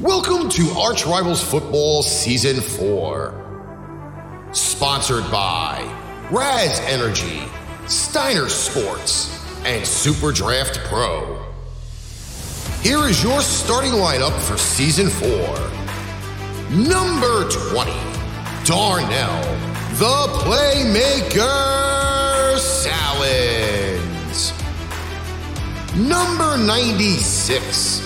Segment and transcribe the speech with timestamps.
[0.00, 4.48] Welcome to Arch Rivals Football Season 4.
[4.52, 5.76] Sponsored by
[6.30, 7.42] Raze Energy,
[7.86, 9.28] Steiner Sports,
[9.66, 11.44] and Super Draft Pro.
[12.80, 15.28] Here is your starting lineup for Season 4.
[16.70, 17.92] Number 20,
[18.64, 19.42] Darnell,
[19.98, 21.46] the Playmaker
[22.56, 24.54] Sallins.
[25.94, 28.00] Number 96,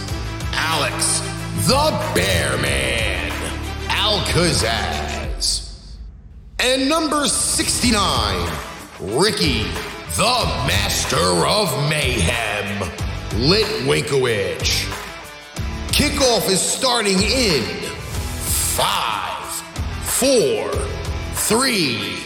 [0.55, 1.21] Alex,
[1.67, 3.30] the Bear Man,
[3.88, 5.73] Alcazaz.
[6.59, 8.52] And number 69,
[9.01, 9.62] Ricky,
[10.16, 12.87] the Master of Mayhem,
[13.48, 14.91] Litwinkowich.
[15.88, 17.62] Kickoff is starting in
[18.77, 19.46] five,
[20.05, 20.71] four,
[21.33, 22.19] three,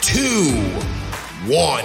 [0.00, 0.50] two,
[1.46, 1.84] one.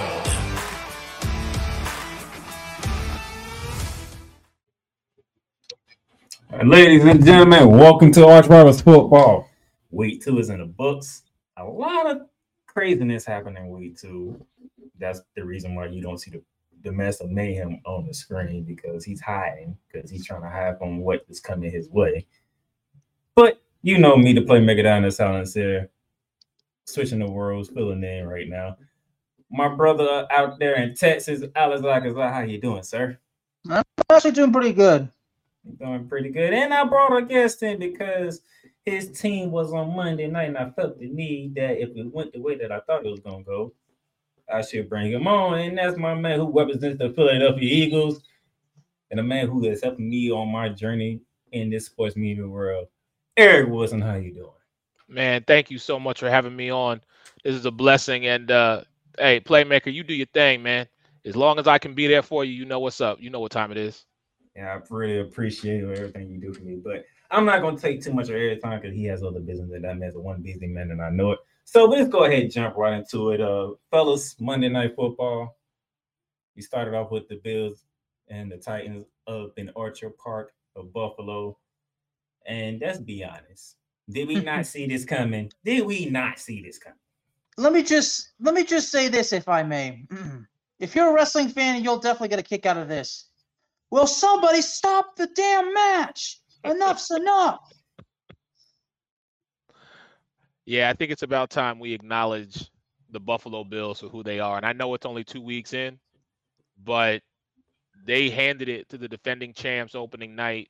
[6.49, 9.49] Ladies and gentlemen, welcome to Arch Rivals Football.
[9.91, 11.23] Week two is in the books.
[11.57, 12.21] A lot of
[12.65, 14.43] craziness happening week two.
[14.98, 16.41] That's the reason why you don't see the,
[16.84, 20.77] the mess of mayhem on the screen because he's hiding, because he's trying to hide
[20.77, 22.26] from what is coming his way.
[23.35, 25.89] But you know me, the playmaker down the silence here,
[26.85, 28.77] switching the worlds, filling in right now.
[29.51, 33.20] My brother out there in Texas, Alex Al Kazzaz, how you doing, sir?
[33.70, 35.09] I'm actually doing pretty good.
[35.79, 36.54] Doing pretty good.
[36.54, 38.41] And I brought a guest in because
[38.85, 42.34] his team was on Monday night, and I felt the need that if it went
[42.34, 43.73] the way that I thought it was gonna go,
[44.51, 45.60] I should bring him on.
[45.60, 48.21] And that's my man who represents the Philadelphia Eagles,
[49.12, 52.88] and a man who is helping me on my journey in this sports media world.
[53.35, 54.49] Eric Wilson, how you doing?
[55.07, 57.01] Man, thank you so much for having me on.
[57.43, 58.26] This is a blessing.
[58.26, 58.84] And uh
[59.18, 60.88] hey, playmaker, you do your thing, man.
[61.26, 63.21] As long as I can be there for you, you know what's up.
[63.21, 64.06] You know what time it is.
[64.58, 66.78] Yeah, I really appreciate everything you do for me.
[66.84, 69.69] But I'm not gonna take too much of your time because he has other business
[69.72, 71.40] and that man's a one busy man, and I know it.
[71.63, 73.40] So let's go ahead and jump right into it.
[73.40, 75.57] Uh fellas, Monday night football.
[76.56, 77.84] We started off with the Bills
[78.29, 81.57] and the Titans up in Orchard Park of Buffalo.
[82.47, 83.75] And let's be honest.
[84.09, 85.51] Did we not see this coming?
[85.63, 86.97] Did we not see this coming?
[87.57, 90.03] Let me just let me just say this, if I may.
[90.79, 93.26] if you're a wrestling fan, you'll definitely get a kick out of this.
[93.89, 96.39] Will somebody stop the damn match?
[96.63, 97.71] Enough's enough.
[100.65, 102.69] Yeah, I think it's about time we acknowledge
[103.11, 104.57] the Buffalo Bills for who they are.
[104.57, 105.97] And I know it's only two weeks in,
[106.83, 107.21] but
[108.05, 110.69] they handed it to the defending champs opening night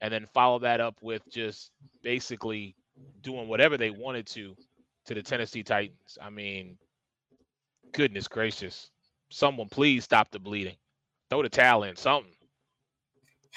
[0.00, 2.76] and then follow that up with just basically
[3.22, 4.54] doing whatever they wanted to
[5.06, 6.18] to the Tennessee Titans.
[6.20, 6.76] I mean,
[7.92, 8.90] goodness gracious.
[9.30, 10.76] Someone please stop the bleeding.
[11.30, 12.35] Throw the towel in, something.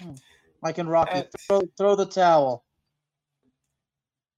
[0.62, 2.66] Like in Rocky, throw, throw the towel.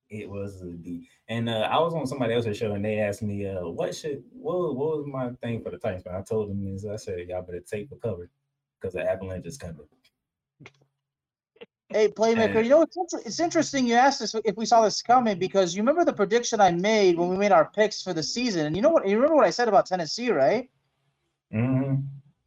[0.09, 1.09] It was a D.
[1.29, 4.23] And uh, I was on somebody else's show and they asked me, uh, what should
[4.31, 6.03] what, what was my thing for the Titans?
[6.03, 8.29] But I told them is I said y'all better take the cover
[8.79, 9.87] because the avalanche is coming.
[11.89, 15.39] Hey, playmaker, you know it's it's interesting you asked us if we saw this coming
[15.39, 18.65] because you remember the prediction I made when we made our picks for the season,
[18.65, 19.07] and you know what?
[19.07, 20.69] You remember what I said about Tennessee, right?
[21.53, 21.95] Mm-hmm.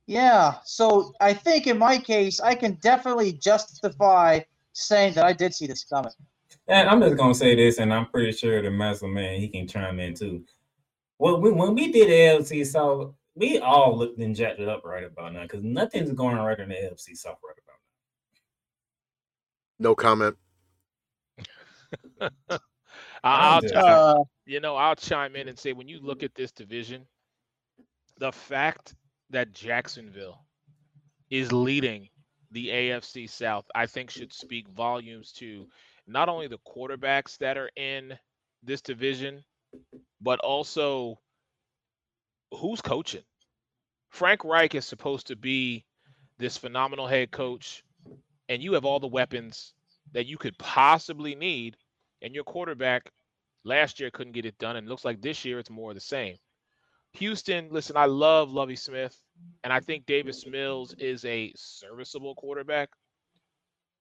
[0.06, 0.54] Yeah.
[0.64, 4.40] So I think in my case, I can definitely justify
[4.72, 6.12] saying that I did see this coming.
[6.68, 9.66] And I'm just gonna say this, and I'm pretty sure the muscle man he can
[9.68, 10.44] chime in too.
[11.18, 14.84] Well, we, when we did the AFC South, we all looked and jacked it up
[14.84, 17.78] right about now because nothing's going right in the AFC South right about
[19.80, 19.90] now.
[19.90, 20.36] No comment.
[22.50, 22.58] I-
[23.22, 27.06] I'll, Uh, you know, I'll chime in and say when you look at this division,
[28.18, 28.94] the fact
[29.30, 30.44] that Jacksonville
[31.30, 32.08] is leading
[32.50, 35.66] the AFC South, I think should speak volumes to
[36.06, 38.16] not only the quarterbacks that are in
[38.62, 39.44] this division,
[40.20, 41.18] but also
[42.52, 43.24] who's coaching.
[44.10, 45.84] Frank Reich is supposed to be
[46.38, 47.82] this phenomenal head coach,
[48.48, 49.74] and you have all the weapons
[50.12, 51.76] that you could possibly need,
[52.22, 53.10] and your quarterback
[53.64, 55.96] last year couldn't get it done, and it looks like this year it's more of
[55.96, 56.36] the same.
[57.14, 59.16] Houston, listen, I love Lovie Smith,
[59.62, 62.90] and I think Davis Mills is a serviceable quarterback,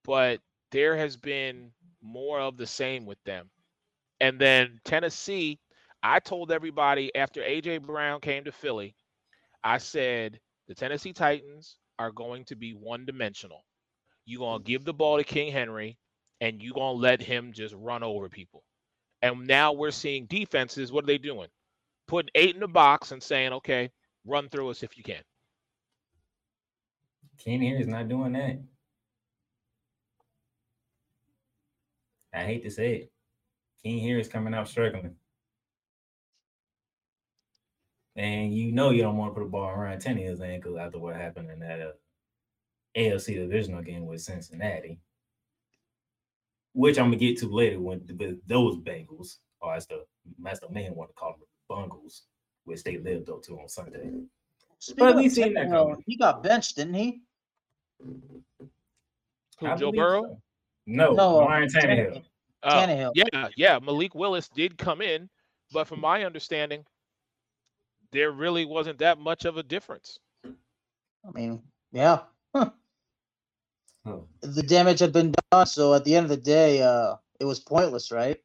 [0.03, 0.39] but
[0.71, 1.71] there has been
[2.01, 3.49] more of the same with them.
[4.19, 5.59] And then Tennessee,
[6.01, 8.95] I told everybody after AJ Brown came to Philly,
[9.63, 13.63] I said the Tennessee Titans are going to be one dimensional.
[14.25, 15.97] You're going to give the ball to King Henry
[16.41, 18.63] and you're going to let him just run over people.
[19.21, 21.47] And now we're seeing defenses, what are they doing?
[22.07, 23.91] Putting eight in the box and saying, okay,
[24.25, 25.21] run through us if you can.
[27.43, 28.59] Ken here is not doing that.
[32.33, 33.11] I hate to say it.
[33.83, 35.15] King Henry is coming out struggling.
[38.15, 41.15] And you know you don't want to put a ball around Tannehill's ankle after what
[41.15, 41.91] happened in that uh,
[42.95, 44.99] AFC divisional game with Cincinnati,
[46.73, 50.05] which I'm gonna get to later when with those Bengals, or as the
[50.39, 52.23] Master Man want to call them, Bungles,
[52.65, 54.11] which they lived up to on Sunday.
[54.79, 57.21] Speaking But we of seen that Tannehill, he got benched, didn't he?
[59.59, 60.23] Who, Joe Burrow?
[60.23, 60.37] so.
[60.87, 62.23] No, No, Ryan Tannehill.
[62.65, 63.11] Tannehill.
[63.15, 63.79] Yeah, yeah.
[63.79, 65.29] Malik Willis did come in,
[65.71, 66.85] but from my understanding,
[68.11, 70.19] there really wasn't that much of a difference.
[70.45, 71.61] I mean,
[71.91, 72.19] yeah.
[74.05, 77.45] Oh, The damage had been done, so at the end of the day, uh, it
[77.45, 78.37] was pointless, right?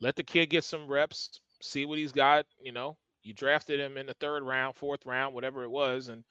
[0.00, 2.46] Let the kid get some reps, see what he's got.
[2.62, 6.24] You know, you drafted him in the third round, fourth round, whatever it was, and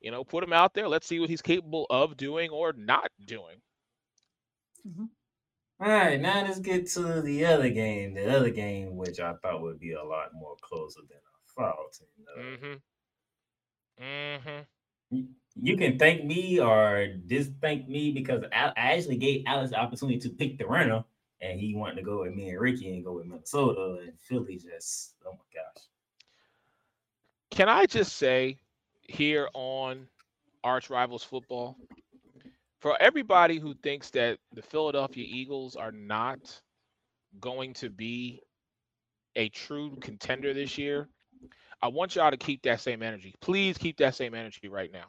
[0.00, 0.88] you know, put him out there.
[0.88, 3.60] Let's see what he's capable of doing or not doing.
[5.80, 8.14] All right, now let's get to the other game.
[8.14, 11.98] The other game, which I thought would be a lot more closer than I thought.
[12.00, 12.66] And, uh,
[13.98, 14.04] Mm-hmm.
[14.04, 14.62] Mm-hmm.
[15.10, 19.70] you- you can thank me or just thank me because I, I actually gave Alex
[19.72, 21.04] the opportunity to pick the runner,
[21.42, 24.56] and he wanted to go with me and Ricky and go with Minnesota and Philly.
[24.56, 25.84] Just oh my gosh,
[27.50, 28.58] Can I just say
[29.02, 30.06] here on
[30.64, 31.76] Arch Rivals Football,
[32.80, 36.38] for everybody who thinks that the Philadelphia Eagles are not
[37.40, 38.42] going to be
[39.36, 41.08] a true contender this year,
[41.82, 43.34] I want y'all to keep that same energy.
[43.40, 45.06] Please keep that same energy right now,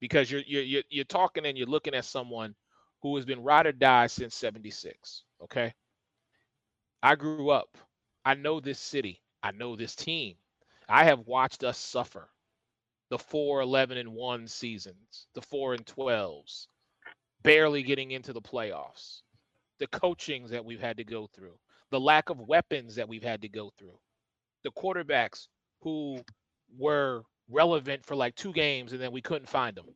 [0.00, 2.54] because you're you're you're, talking and you're looking at someone
[3.02, 5.24] who has been ride or die since '76.
[5.44, 5.74] Okay,
[7.02, 7.78] I grew up.
[8.24, 9.22] I know this city.
[9.42, 10.36] I know this team.
[10.88, 12.28] I have watched us suffer
[13.10, 16.66] the 4 11 and 1 seasons, the 4 and 12s,
[17.42, 19.22] barely getting into the playoffs,
[19.78, 21.58] the coachings that we've had to go through,
[21.90, 23.98] the lack of weapons that we've had to go through,
[24.64, 25.48] the quarterbacks
[25.82, 26.20] who
[26.78, 29.86] were relevant for like two games and then we couldn't find them.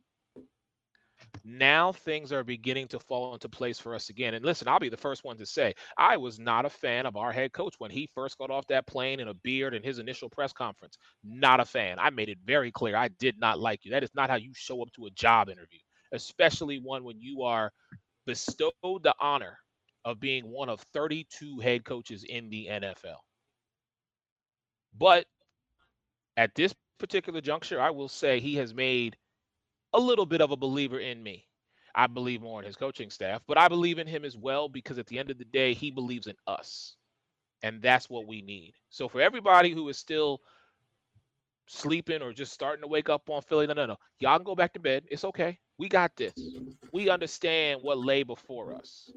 [1.43, 4.33] Now things are beginning to fall into place for us again.
[4.33, 7.15] And listen, I'll be the first one to say I was not a fan of
[7.15, 9.99] our head coach when he first got off that plane in a beard in his
[9.99, 10.97] initial press conference.
[11.23, 11.97] Not a fan.
[11.99, 13.91] I made it very clear I did not like you.
[13.91, 15.79] That is not how you show up to a job interview,
[16.11, 17.71] especially one when you are
[18.25, 19.57] bestowed the honor
[20.03, 23.17] of being one of 32 head coaches in the NFL.
[24.97, 25.25] But
[26.37, 29.17] at this particular juncture, I will say he has made
[29.95, 31.45] a little bit of a believer in me.
[31.95, 34.99] I believe more in his coaching staff, but I believe in him as well because
[34.99, 36.95] at the end of the day, he believes in us.
[37.63, 38.73] And that's what we need.
[38.89, 40.41] So for everybody who is still
[41.67, 43.97] sleeping or just starting to wake up on Philly, no, no, no.
[44.19, 45.05] Y'all can go back to bed.
[45.09, 45.57] It's okay.
[45.77, 46.33] We got this.
[46.91, 49.09] We understand what lay before us.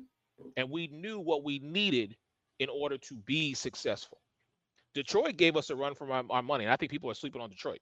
[0.56, 2.16] And we knew what we needed
[2.60, 4.18] in order to be successful.
[4.94, 6.64] Detroit gave us a run for our, our money.
[6.64, 7.80] And I think people are sleeping on Detroit.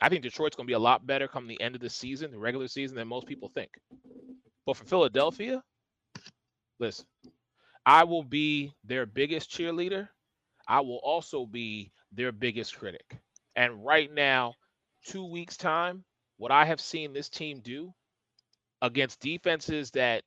[0.00, 2.30] I think Detroit's going to be a lot better come the end of the season,
[2.30, 3.70] the regular season, than most people think.
[4.66, 5.62] But for Philadelphia,
[6.78, 7.06] listen,
[7.84, 10.08] I will be their biggest cheerleader.
[10.68, 13.18] I will also be their biggest critic.
[13.56, 14.54] And right now,
[15.06, 16.04] two weeks' time,
[16.36, 17.92] what I have seen this team do
[18.82, 20.22] against defenses that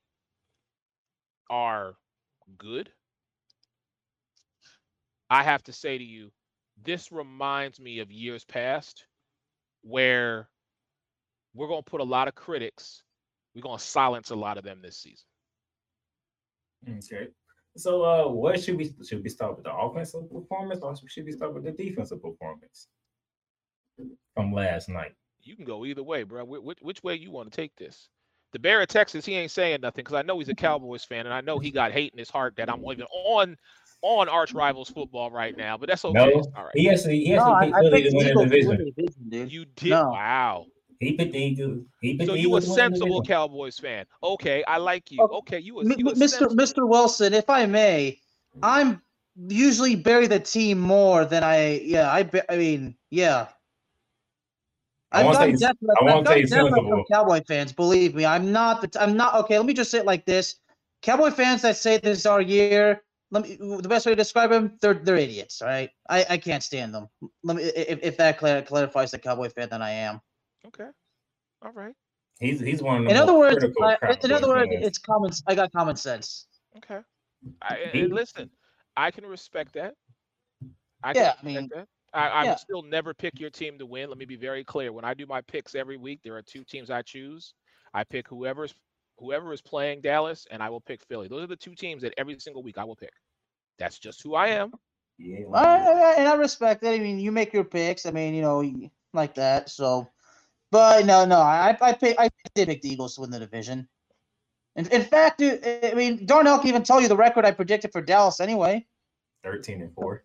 [1.50, 1.96] are
[2.58, 2.92] good,
[5.30, 6.32] I have to say to you,
[6.84, 9.06] this reminds me of years past
[9.82, 10.48] where
[11.54, 13.04] we're going to put a lot of critics,
[13.56, 15.26] we're going to silence a lot of them this season.
[16.90, 17.28] okay.
[17.78, 21.32] So, uh, what should we should we start with the offensive performance or should we
[21.32, 22.88] start with the defensive performance
[24.36, 25.14] from last night?
[25.42, 26.44] You can go either way, bro.
[26.44, 28.10] Which, which way you want to take this?
[28.52, 31.26] The Bear of Texas, he ain't saying nothing because I know he's a Cowboys fan
[31.26, 33.56] and I know he got hate in his heart that I'm even on
[34.02, 35.78] on arch rivals football right now.
[35.78, 36.14] But that's okay.
[36.18, 36.72] No, It's all right.
[36.76, 38.94] he actually he No, actually I, picked I Philly picked to win Eagles the division.
[39.30, 39.50] division.
[39.50, 39.90] You did.
[39.90, 40.10] No.
[40.10, 40.66] Wow.
[41.00, 41.80] He picked the Eagles.
[42.02, 43.22] He picked So the you a Eagles to win the sensible.
[43.24, 44.06] Cowboys fan.
[44.24, 45.22] Okay, I like you.
[45.22, 46.30] Okay, you a, M- you a M- Mr.
[46.30, 46.88] sensible- Mr.
[46.88, 48.20] Wilson, if I may,
[48.62, 49.02] I'm
[49.48, 51.80] usually bury the team more than I.
[51.84, 52.30] Yeah, I.
[52.50, 53.48] I mean, yeah.
[55.12, 56.86] I I've won't gotten say- death threats- I I've won't gotten say death threats from
[56.86, 57.04] sensible.
[57.12, 57.74] Cowboy fans.
[57.74, 58.82] Believe me, I'm not.
[58.82, 59.36] The t- I'm not.
[59.42, 60.56] Okay, let me just say it like this:
[61.02, 63.02] Cowboy fans that say this is our year.
[63.32, 63.56] Let me.
[63.56, 65.62] The best way to describe them, they're they're idiots.
[65.62, 67.08] All right, I I can't stand them.
[67.44, 67.64] Let me.
[67.64, 70.20] If, if that clar- clarifies the Cowboy fan, then I am.
[70.68, 70.90] Okay.
[71.64, 71.94] All right.
[72.40, 75.32] He's he's one of the In other words, I, in other words, it's common.
[75.48, 76.48] I got common sense.
[76.78, 77.00] Okay.
[77.62, 78.50] I, He- uh, listen,
[78.98, 79.96] I can respect that.
[81.04, 81.88] I can Yeah, I mean, that.
[82.14, 82.50] I, I yeah.
[82.50, 84.10] would still never pick your team to win.
[84.10, 84.92] Let me be very clear.
[84.92, 87.54] When I do my picks every week, there are two teams I choose.
[87.94, 88.76] I pick whoever's
[89.18, 91.28] whoever is playing Dallas, and I will pick Philly.
[91.28, 93.14] Those are the two teams that every single week I will pick.
[93.78, 94.74] That's just who I am.
[95.18, 96.90] Yeah, uh, I, I- uh, and I respect it.
[96.90, 98.06] I mean, you make your picks.
[98.06, 98.64] I mean, you know,
[99.14, 99.70] like that.
[99.70, 100.08] So,
[100.72, 103.88] but no, no, I I pick, I did pick the Eagles to win the division.
[104.76, 107.92] In, in fact, dude, I mean, Darnell can even tell you the record I predicted
[107.92, 108.88] for Dallas anyway.
[109.44, 110.24] thirteen and four.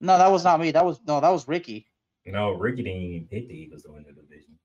[0.00, 0.72] No, that was not me.
[0.72, 1.86] That was no, that was Ricky.
[2.26, 4.58] No, Ricky didn't even pick the Eagles to win the division.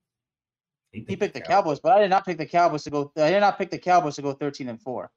[0.91, 3.11] He picked the Cowboys, but I did not pick the Cowboys to go.
[3.17, 5.11] I did not pick the Cowboys to go thirteen and four.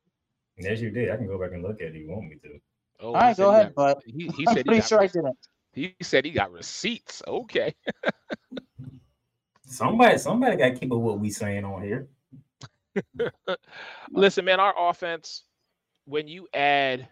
[0.59, 1.11] Yes, you did.
[1.11, 1.97] I can go back and look at it.
[1.97, 2.61] if You want me to?
[3.01, 4.81] Oh, All he said go he ahead, got- but he, he I'm said he pretty
[4.81, 5.39] got sure I didn't.
[5.73, 7.23] He said he got receipts.
[7.27, 7.75] Okay.
[9.67, 12.09] Somebody, somebody got to keep up what we saying on here.
[14.11, 15.45] Listen, man, our offense,
[16.05, 17.09] when you add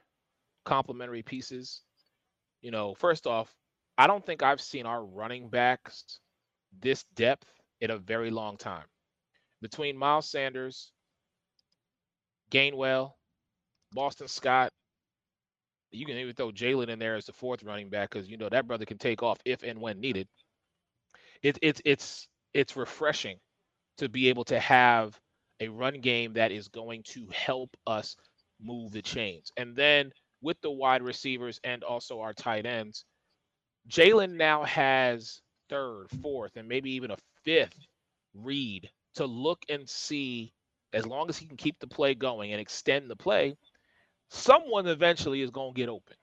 [0.67, 1.81] complementary pieces,
[2.61, 3.55] you know, first off,
[3.97, 6.19] I don't think I've seen our running backs
[6.81, 7.47] this depth
[7.81, 8.85] in a very long time.
[9.61, 10.93] Between Miles Sanders,
[12.51, 13.13] Gainwell,
[13.93, 14.73] Boston Scott,
[15.93, 18.49] you can even throw Jalen in there as the fourth running back because you know
[18.49, 20.29] that brother can take off if and when needed.
[21.43, 23.39] It's it's it's it's refreshing
[23.99, 25.19] to be able to have
[25.61, 28.17] a run game that is going to help us
[28.63, 29.53] move the chains.
[29.57, 30.11] And then
[30.43, 33.05] with the wide receivers and also our tight ends,
[33.89, 37.87] Jalen now has third, fourth, and maybe even a fifth
[38.35, 40.53] read to look and see
[40.93, 43.57] as long as he can keep the play going and extend the play,
[44.29, 46.17] someone eventually is going to get open.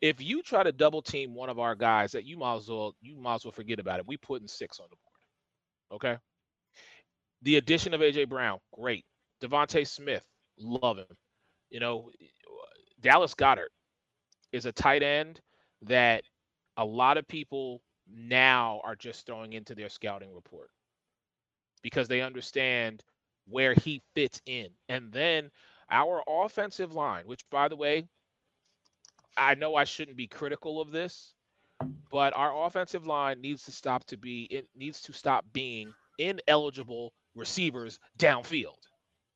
[0.00, 2.94] If you try to double team one of our guys, that you might as well
[3.02, 4.06] you might as well forget about it.
[4.06, 6.00] We putting six on the board.
[6.00, 6.18] Okay.
[7.42, 9.04] The addition of AJ Brown, great.
[9.42, 10.24] DeVonta Smith,
[10.58, 11.06] love him.
[11.70, 12.10] You know,
[13.00, 13.68] Dallas Goedert
[14.52, 15.40] is a tight end
[15.82, 16.22] that
[16.76, 17.82] a lot of people
[18.14, 20.70] now are just throwing into their scouting report
[21.82, 23.04] because they understand
[23.48, 24.68] where he fits in.
[24.88, 25.50] And then
[25.90, 28.08] our offensive line, which by the way,
[29.36, 31.34] I know I shouldn't be critical of this,
[32.10, 37.12] but our offensive line needs to stop to be it needs to stop being ineligible
[37.34, 38.78] receivers downfield.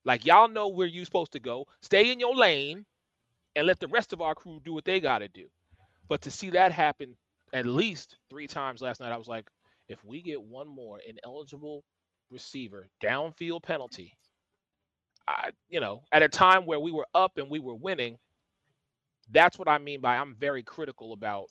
[0.04, 1.66] Like y'all know where you're supposed to go.
[1.83, 2.85] Stay in your lane
[3.57, 5.47] and let the rest of our crew do what they got to do.
[6.09, 7.16] But to see that happen
[7.55, 9.49] at least three times last night, I was like,
[9.89, 11.85] if we get one more ineligible
[12.31, 14.13] receiver downfield penalty,
[15.29, 18.19] I, you know, at a time where we were up and we were winning,
[19.31, 21.47] that's what I mean by I'm very critical about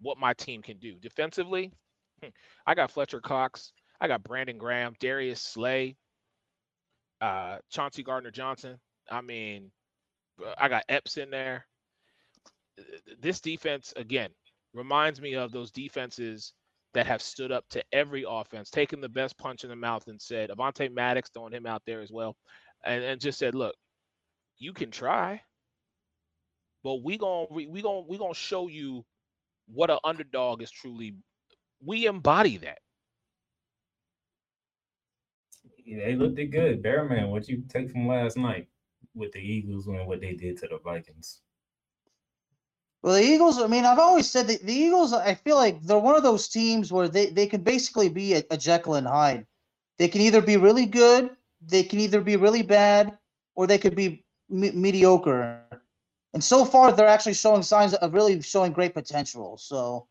[0.00, 1.70] what my team can do defensively.
[2.22, 2.30] hmm,
[2.66, 5.96] I got Fletcher Cox, I got Brandon Graham, Darius Slay,
[7.20, 8.78] uh, Chauncey Gardner Johnson.
[9.10, 9.70] I mean,
[10.58, 11.66] I got Epps in there.
[13.20, 14.30] This defense again
[14.74, 16.52] reminds me of those defenses
[16.94, 20.20] that have stood up to every offense, taken the best punch in the mouth and
[20.20, 22.36] said, Avonte Maddox throwing him out there as well,
[22.84, 23.74] and, and just said, look,
[24.58, 25.40] you can try,
[26.84, 29.04] but we gonna we, gonna we gonna show you
[29.66, 31.14] what an underdog is truly.
[31.84, 32.78] We embody that.
[35.84, 36.82] They looked good.
[36.82, 38.68] Bearman, what you take from last night
[39.14, 41.40] with the Eagles and what they did to the Vikings?
[43.02, 43.60] Well, the Eagles.
[43.60, 45.12] I mean, I've always said that the Eagles.
[45.12, 48.44] I feel like they're one of those teams where they they can basically be a,
[48.50, 49.46] a Jekyll and Hyde.
[49.98, 51.30] They can either be really good,
[51.60, 53.18] they can either be really bad,
[53.54, 55.60] or they could be me- mediocre.
[56.34, 59.58] And so far, they're actually showing signs of really showing great potential.
[59.58, 60.06] So,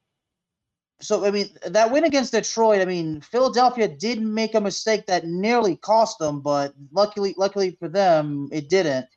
[1.02, 2.82] so I mean, that win against Detroit.
[2.82, 7.90] I mean, Philadelphia did make a mistake that nearly cost them, but luckily, luckily for
[7.90, 9.08] them, it didn't.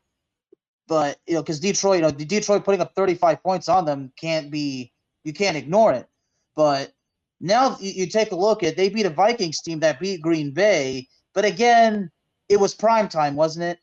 [0.86, 4.12] But you know, because Detroit, you know, the Detroit putting up 35 points on them
[4.20, 4.92] can't be,
[5.24, 6.06] you can't ignore it.
[6.54, 6.92] But
[7.40, 10.50] now you, you take a look at they beat a Vikings team that beat Green
[10.50, 12.10] Bay, but again,
[12.48, 13.78] it was prime time, wasn't it?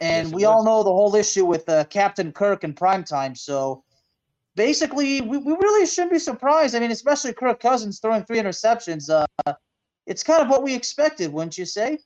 [0.00, 3.02] And Yes, it we all know the whole issue with uh, Captain Kirk and prime
[3.02, 3.34] time.
[3.34, 3.82] So
[4.54, 6.74] basically, we, we really shouldn't be surprised.
[6.74, 9.08] I mean, especially Kirk Cousins throwing three interceptions.
[9.08, 9.54] Uh,
[10.06, 11.98] it's kind of what we expected, wouldn't you say?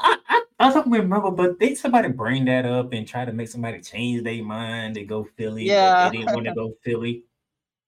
[0.00, 3.48] I, I, I don't remember, but they somebody bring that up and try to make
[3.48, 5.66] somebody change their mind to go Philly.
[5.66, 6.08] but Yeah.
[6.10, 7.24] they didn't want to go Philly.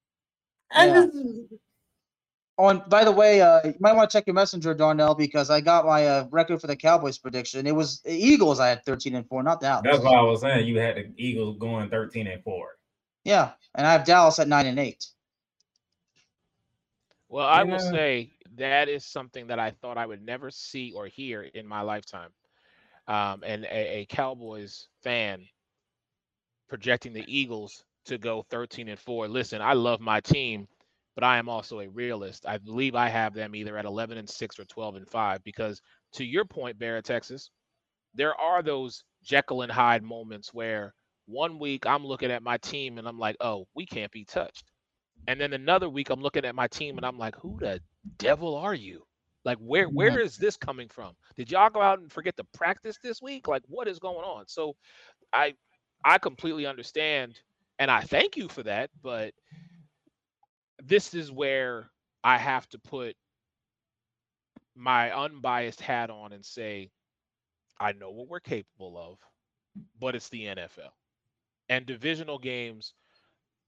[0.72, 0.94] I Yeah.
[0.94, 1.16] just-
[2.58, 5.48] Oh, and by the way, uh, you might want to check your messenger, Darnell, because
[5.48, 7.66] I got my uh, record for the Cowboys prediction.
[7.66, 8.60] It was Eagles.
[8.60, 9.82] I had thirteen and four, not Dallas.
[9.84, 12.76] that's why I was saying you had the Eagles going thirteen and four.
[13.24, 15.06] Yeah, and I have Dallas at nine and eight.
[17.30, 21.06] Well, I will say that is something that I thought I would never see or
[21.06, 22.30] hear in my lifetime.
[23.08, 25.42] Um, and a, a Cowboys fan
[26.68, 29.28] projecting the Eagles to go 13 and 4.
[29.28, 30.66] Listen, I love my team,
[31.14, 32.46] but I am also a realist.
[32.46, 35.80] I believe I have them either at 11 and 6 or 12 and 5 because
[36.14, 37.50] to your point, Barrett, Texas,
[38.14, 40.94] there are those Jekyll and Hyde moments where
[41.26, 44.71] one week I'm looking at my team and I'm like, oh, we can't be touched.
[45.26, 47.80] And then another week I'm looking at my team and I'm like, who the
[48.18, 49.02] devil are you?
[49.44, 51.14] Like where where is this coming from?
[51.36, 53.48] Did y'all go out and forget to practice this week?
[53.48, 54.44] Like what is going on?
[54.46, 54.76] So
[55.32, 55.54] I
[56.04, 57.38] I completely understand
[57.78, 59.34] and I thank you for that, but
[60.82, 61.90] this is where
[62.24, 63.16] I have to put
[64.74, 66.90] my unbiased hat on and say,
[67.80, 69.18] I know what we're capable of,
[69.98, 70.90] but it's the NFL.
[71.68, 72.94] And divisional games,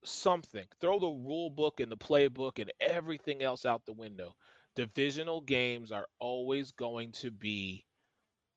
[0.04, 0.64] something.
[0.80, 4.34] Throw the rule book and the playbook and everything else out the window.
[4.76, 7.84] Divisional games are always going to be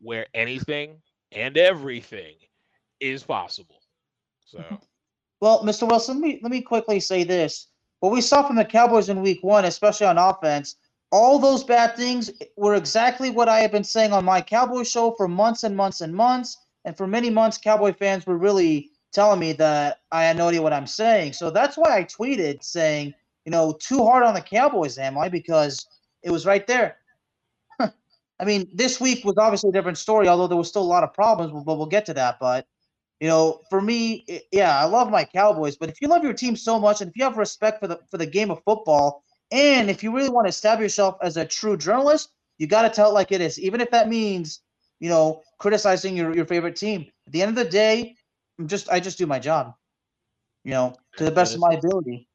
[0.01, 1.01] where anything
[1.31, 2.35] and everything
[2.99, 3.81] is possible.
[4.45, 4.75] So, mm-hmm.
[5.41, 5.87] well, Mr.
[5.87, 7.67] Wilson, let me let me quickly say this.
[7.99, 10.75] What we saw from the Cowboys in Week One, especially on offense,
[11.11, 15.11] all those bad things were exactly what I have been saying on my Cowboy show
[15.11, 16.57] for months and months and months.
[16.85, 20.61] And for many months, Cowboy fans were really telling me that I had no idea
[20.61, 21.33] what I'm saying.
[21.33, 23.13] So that's why I tweeted saying,
[23.45, 25.29] you know, too hard on the Cowboys, am I?
[25.29, 25.87] Because
[26.23, 26.97] it was right there.
[27.79, 31.03] I mean, this week was obviously a different story, although there was still a lot
[31.03, 32.37] of problems, but we'll get to that.
[32.39, 32.67] But,
[33.19, 36.55] you know, for me, yeah, I love my Cowboys, but if you love your team
[36.55, 39.89] so much and if you have respect for the for the game of football, and
[39.89, 43.09] if you really want to establish yourself as a true journalist, you got to tell
[43.09, 44.61] it like it is, even if that means,
[44.99, 47.07] you know, criticizing your, your favorite team.
[47.27, 48.16] At the end of the day,
[48.59, 49.75] I'm just I just do my job,
[50.63, 52.27] you know, to the best of my ability.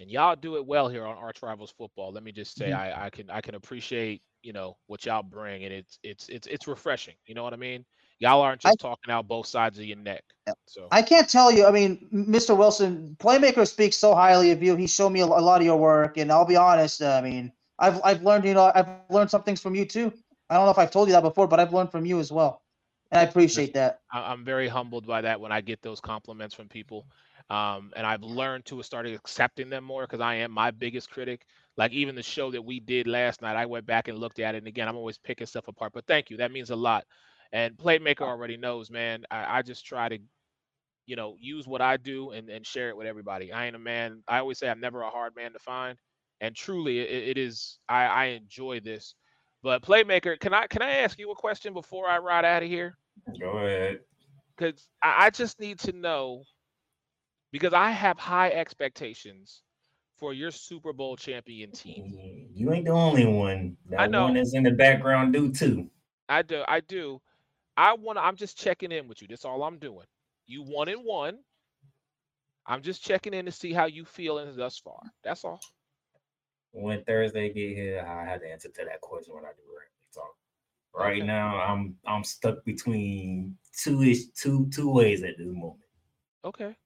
[0.00, 2.12] And y'all do it well here on Arch Rivals Football.
[2.12, 3.00] Let me just say, mm-hmm.
[3.00, 6.46] I, I can I can appreciate you know what y'all bring, and it's it's it's
[6.46, 7.14] it's refreshing.
[7.26, 7.84] You know what I mean?
[8.20, 10.24] Y'all aren't just I, talking out both sides of your neck.
[10.66, 11.66] So I can't tell you.
[11.66, 12.56] I mean, Mr.
[12.56, 14.74] Wilson, Playmaker speaks so highly of you.
[14.74, 17.02] He showed me a, a lot of your work, and I'll be honest.
[17.02, 20.12] I mean, I've I've learned you know I've learned some things from you too.
[20.50, 22.32] I don't know if I've told you that before, but I've learned from you as
[22.32, 22.62] well,
[23.10, 24.00] and I appreciate that.
[24.12, 27.06] I'm very humbled by that when I get those compliments from people.
[27.50, 31.46] Um, and I've learned to start accepting them more because I am my biggest critic.
[31.76, 34.54] Like even the show that we did last night, I went back and looked at
[34.54, 35.92] it, and again, I'm always picking stuff apart.
[35.94, 37.04] But thank you, that means a lot.
[37.52, 39.24] And Playmaker already knows, man.
[39.30, 40.18] I, I just try to,
[41.06, 43.52] you know, use what I do and, and share it with everybody.
[43.52, 44.22] I ain't a man.
[44.28, 45.98] I always say I'm never a hard man to find.
[46.40, 47.78] And truly, it, it is.
[47.88, 49.14] I, I enjoy this.
[49.62, 52.68] But Playmaker, can I can I ask you a question before I ride out of
[52.68, 52.96] here?
[53.40, 54.00] Go ahead.
[54.56, 56.44] Because I, I just need to know
[57.50, 59.62] because I have high expectations
[60.18, 62.48] for your Super Bowl champion team.
[62.54, 63.76] You ain't the only one.
[63.90, 64.24] That I know.
[64.24, 65.90] one is in the background do too.
[66.28, 66.62] I do.
[66.68, 67.20] I do.
[67.76, 69.28] I want I'm just checking in with you.
[69.28, 70.06] That's all I'm doing.
[70.46, 71.38] You one and one.
[72.66, 75.00] I'm just checking in to see how you feeling thus far.
[75.24, 75.60] That's all.
[76.72, 79.88] When Thursday get here, I have to answer to that question when I do right
[80.14, 80.34] talk.
[80.94, 81.26] Right okay.
[81.26, 85.80] now, I'm I'm stuck between two ish two two ways at this moment.
[86.44, 86.76] Okay.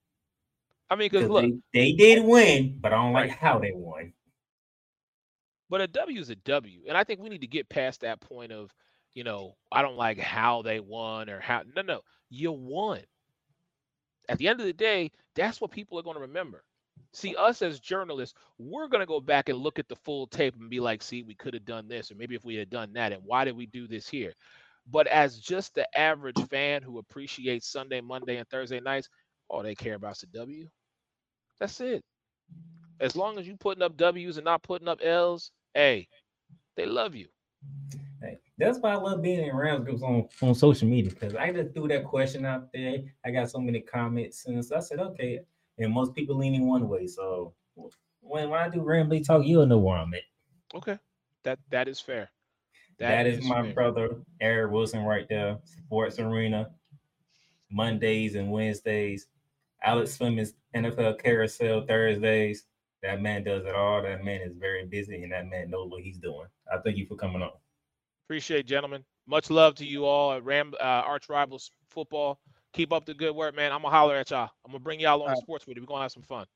[0.91, 3.73] I mean, because look, they, they, did oh, win, but I don't like how they
[3.73, 4.13] won.
[5.71, 8.21] But a W is a W, and I think we need to get past that
[8.21, 8.75] point of
[9.15, 11.63] you know, I don't like how they won or how.
[11.77, 13.01] No, no, you won.
[14.29, 16.65] At the end of the day, that's what people are going to remember.
[17.15, 20.55] See, us as journalists, we're going to go back and look at the full tape
[20.59, 22.93] and be like, see, we could have done this, or maybe if we had done
[22.95, 24.33] that, and why did we do this here?
[24.91, 29.09] But as just the average fan who appreciates Sunday, Monday, and Thursday nights,
[29.49, 30.69] all they care about is the W.
[31.61, 32.03] That's it.
[32.99, 36.09] As long as you putting up W's and not putting up L's, hey,
[36.77, 37.27] they love you.
[38.21, 41.53] Hey, that's why I love being in Rams groups on, on social media because I
[41.53, 43.01] just threw that question out there.
[43.25, 45.41] I got so many comments, and so I said, okay.
[45.79, 47.07] And most people leaning one way.
[47.07, 47.55] So
[48.21, 50.21] when, when I do Rambley Talk, you'll know where I'm at.
[50.75, 50.99] Okay,
[51.45, 52.31] that that is fair.
[52.99, 53.75] that, that is, is, my fair.
[53.75, 55.59] brother Eric Wilson right there.
[55.65, 56.71] Sports Arena,
[57.71, 59.27] Mondays and Wednesdays.
[59.85, 62.65] Alex Fleming's NFL Carousel Thursdays.
[63.03, 64.01] That man does it all.
[64.03, 66.47] That man is very busy, and that man knows what he's doing.
[66.73, 67.51] I thank you for coming on.
[68.27, 69.05] Appreciate, gentlemen.
[69.27, 72.39] Much love to you all at Ram uh, Arch Rivals Football.
[72.73, 73.71] Keep up the good work, man.
[73.73, 74.51] I'm gonna holler at y'all.
[74.65, 75.83] I'm gonna bring y'all on all the sports with you.
[75.83, 76.47] We're gonna have some fun.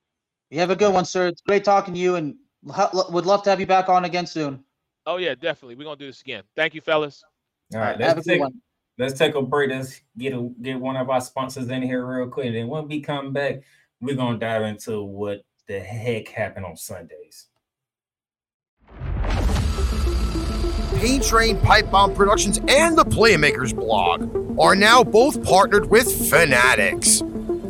[0.50, 1.28] You have a good one, sir.
[1.28, 4.64] It's great talking to you, and would love to have you back on again soon.
[5.04, 5.74] Oh yeah, definitely.
[5.74, 6.42] We're gonna do this again.
[6.54, 7.22] Thank you, fellas.
[7.74, 8.42] All right, let's take,
[8.98, 9.70] let's take a break.
[9.70, 12.54] Let's get a, get one of our sponsors in here real quick.
[12.54, 13.62] And when we come back,
[14.00, 17.48] we're gonna dive into what the heck happened on Sundays.
[20.96, 27.20] Paint Train Pipe Bomb Productions and the Playmakers blog are now both partnered with Fanatics.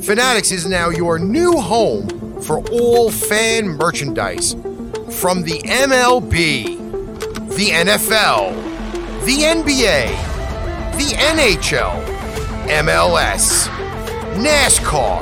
[0.01, 4.53] Fanatics is now your new home for all fan merchandise
[5.11, 6.77] from the MLB,
[7.57, 8.55] the NFL,
[9.25, 10.07] the NBA,
[10.97, 12.05] the NHL,
[12.69, 13.67] MLS,
[14.37, 15.21] NASCAR,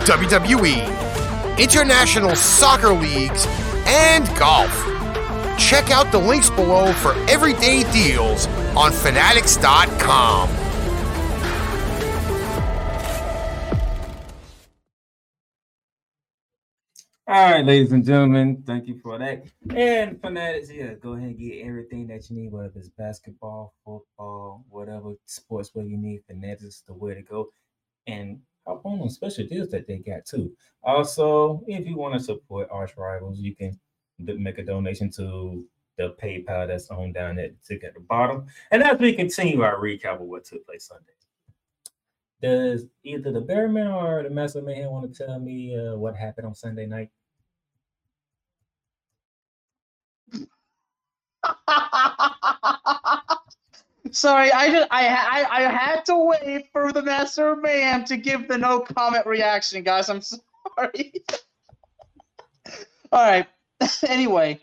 [0.00, 3.46] WWE, international soccer leagues,
[3.86, 4.97] and golf.
[5.58, 10.48] Check out the links below for everyday deals on fanatics.com.
[17.30, 19.44] All right, ladies and gentlemen, thank you for that.
[19.76, 24.64] And fanatics, yeah, go ahead and get everything that you need, whether it's basketball, football,
[24.70, 26.22] whatever sports where you need.
[26.26, 27.50] Fanatics is the way to go.
[28.06, 30.56] And hop on special deals that they got too.
[30.82, 33.78] Also, if you want to support Arch Rivals, you can
[34.18, 35.64] make a donation to
[35.96, 38.46] the PayPal that's on down at the tick at the bottom.
[38.70, 41.12] And as we continue our recap of what took place Sunday.
[42.40, 46.46] Does either the Bearman or the Master Man want to tell me uh, what happened
[46.46, 47.10] on Sunday night?
[54.12, 58.48] Sorry, I just I, I I had to wait for the master man to give
[58.48, 60.08] the no comment reaction, guys.
[60.08, 61.12] I'm sorry.
[63.12, 63.46] All right.
[64.08, 64.60] anyway,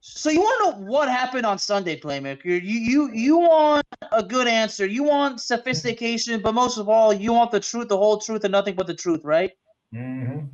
[0.00, 2.44] so you want to know what happened on Sunday, Playmaker?
[2.44, 4.84] You you you want a good answer.
[4.84, 8.52] You want sophistication, but most of all, you want the truth, the whole truth, and
[8.52, 9.52] nothing but the truth, right?
[9.94, 10.46] Mm-hmm.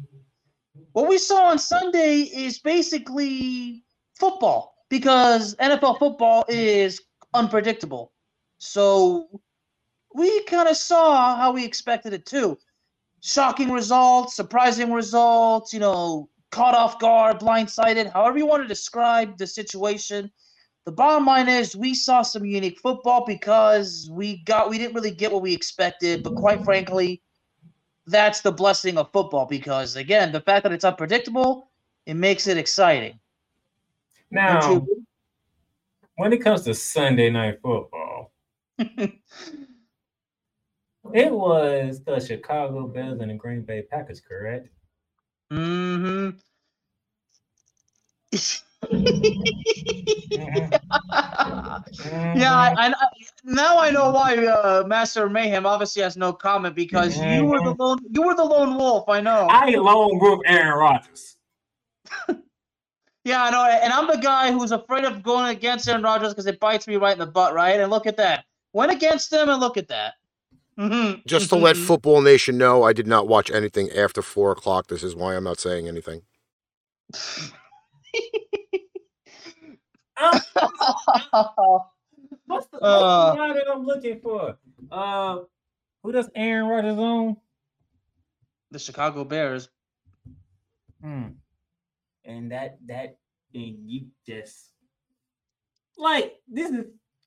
[0.92, 7.01] What we saw on Sunday is basically football because NFL football is
[7.35, 8.12] unpredictable.
[8.59, 9.40] So
[10.14, 12.59] we kind of saw how we expected it too.
[13.23, 19.37] Shocking results, surprising results, you know, caught off guard, blindsided, however you want to describe
[19.38, 20.30] the situation.
[20.84, 25.11] The bottom line is we saw some unique football because we got we didn't really
[25.11, 27.22] get what we expected, but quite frankly,
[28.06, 31.70] that's the blessing of football because again, the fact that it's unpredictable,
[32.06, 33.18] it makes it exciting.
[34.30, 34.87] Now,
[36.16, 38.32] when it comes to Sunday night football,
[38.78, 39.12] it
[41.30, 44.68] was the Chicago Bears and the Green Bay Packers, correct?
[45.52, 46.30] Mm-hmm.
[48.32, 48.62] Mhm.
[52.37, 52.94] yeah, I, I,
[53.44, 57.74] now I know why uh, Master Mayhem obviously has no comment because you were the
[57.78, 59.08] lone you were the lone wolf.
[59.08, 59.46] I know.
[59.50, 61.37] I lone group Aaron Rodgers.
[63.24, 66.46] yeah, I know, and I'm the guy who's afraid of going against Aaron Rodgers because
[66.46, 67.78] it bites me right in the butt, right?
[67.80, 70.14] And look at that, went against him, and look at that.
[70.78, 71.86] Mhm, Just to let mhm.
[71.86, 74.86] Football Nation know, I did not watch anything after four o'clock.
[74.88, 76.22] This is why I'm not saying anything.
[80.20, 80.40] Um,
[82.46, 83.30] what's the, what's Uh.
[83.32, 84.58] the guy that I'm looking for?
[84.90, 85.38] Uh,
[86.02, 87.36] who does Aaron Rodgers own?
[88.70, 89.70] the Chicago Bears.
[91.02, 91.28] Hmm.
[92.24, 93.16] And that that
[93.52, 94.72] thing you just
[95.96, 96.84] like this is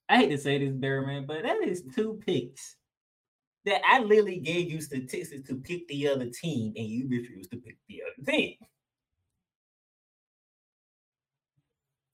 [0.08, 2.76] I hate to say this, Barry man, but that is two picks
[3.64, 7.58] that I literally gave you statistics to pick the other team, and you refused to
[7.58, 8.56] pick the other team.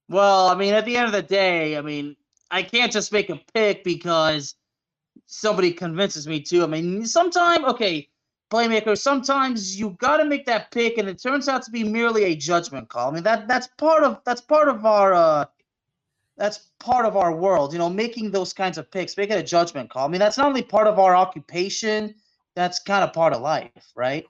[0.09, 2.17] Well, I mean, at the end of the day, I mean,
[2.51, 4.55] I can't just make a pick because
[5.27, 6.65] somebody convinces me to.
[6.65, 8.09] I mean, sometimes, okay,
[8.51, 12.25] playmaker, sometimes you got to make that pick, and it turns out to be merely
[12.25, 13.11] a judgment call.
[13.11, 15.45] I mean, that that's part of that's part of our uh,
[16.39, 17.73] that's part of our world.
[17.73, 20.07] You know, making those kinds of picks, making a judgment call.
[20.07, 22.15] I mean, that's not only part of our occupation,
[22.55, 24.25] that's kind of part of life, right?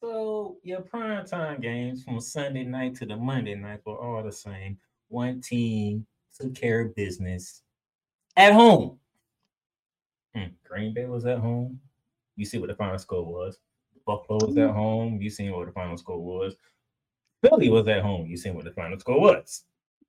[0.00, 4.32] So your prime time games from Sunday night to the Monday night were all the
[4.32, 4.78] same.
[5.08, 6.06] One team
[6.38, 7.62] took care of business
[8.36, 8.98] at home.
[10.34, 11.80] Hmm, Green Bay was at home.
[12.36, 13.58] You see what the final score was.
[14.06, 15.20] Buffalo was at home.
[15.20, 16.54] You seen what the final score was.
[17.42, 18.26] Philly was at home.
[18.26, 19.64] You seen what the final score was.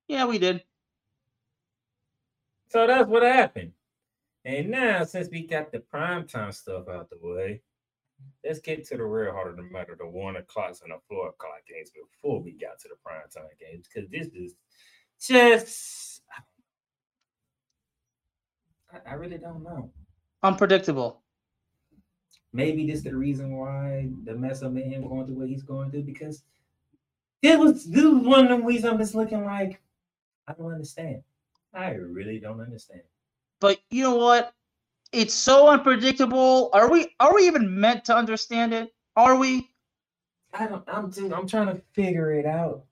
[0.08, 0.64] Yeah, we did.
[2.70, 3.72] So that's what happened.
[4.46, 7.62] And now, since we got the primetime stuff out the way,
[8.46, 11.30] let's get to the real heart of the matter, the one o'clocks and the four
[11.30, 14.56] o'clock games before we got to the primetime games, because this is
[15.20, 16.22] just
[18.92, 19.92] I, I really don't know.
[20.44, 21.22] Unpredictable.
[22.54, 25.64] Maybe this is the reason why the mess up made him going through what he's
[25.64, 26.44] going through, because
[27.42, 29.82] it was this was one of them weeks I'm just looking like,
[30.48, 31.22] I don't understand.
[31.74, 33.02] I really don't understand.
[33.60, 34.54] But you know what?
[35.12, 36.70] It's so unpredictable.
[36.74, 38.94] Are we are we even meant to understand it?
[39.16, 39.70] Are we?
[40.54, 40.84] I don't.
[40.88, 41.12] I'm.
[41.12, 42.84] Just, I'm trying to figure it out.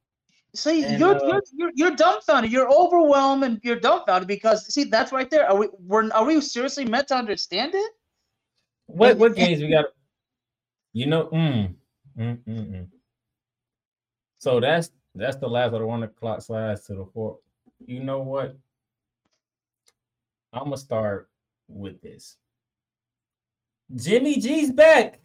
[0.53, 2.51] See, And, you're, uh, you're you're you're dumbfounded.
[2.51, 5.47] You're overwhelmed and you're dumbfounded because see that's right there.
[5.49, 7.91] Are we we're, are we seriously meant to understand it?
[8.87, 9.85] What And- what and- games we got?
[10.93, 11.25] You know.
[11.27, 11.75] Mm,
[12.17, 12.87] mm, mm, mm.
[14.39, 17.39] So that's that's the last of the one o'clock slides to the four.
[17.79, 18.57] You know what?
[20.53, 21.29] I'm gonna start
[21.67, 22.37] with this.
[23.95, 25.19] Jimmy G's back.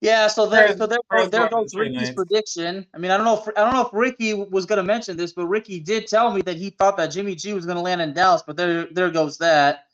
[0.00, 2.86] Yeah, so there, so there, First there goes Ricky's prediction.
[2.94, 5.16] I mean, I don't know if I don't know if Ricky was going to mention
[5.16, 7.82] this, but Ricky did tell me that he thought that Jimmy G was going to
[7.82, 8.44] land in Dallas.
[8.46, 9.86] But there, there goes that.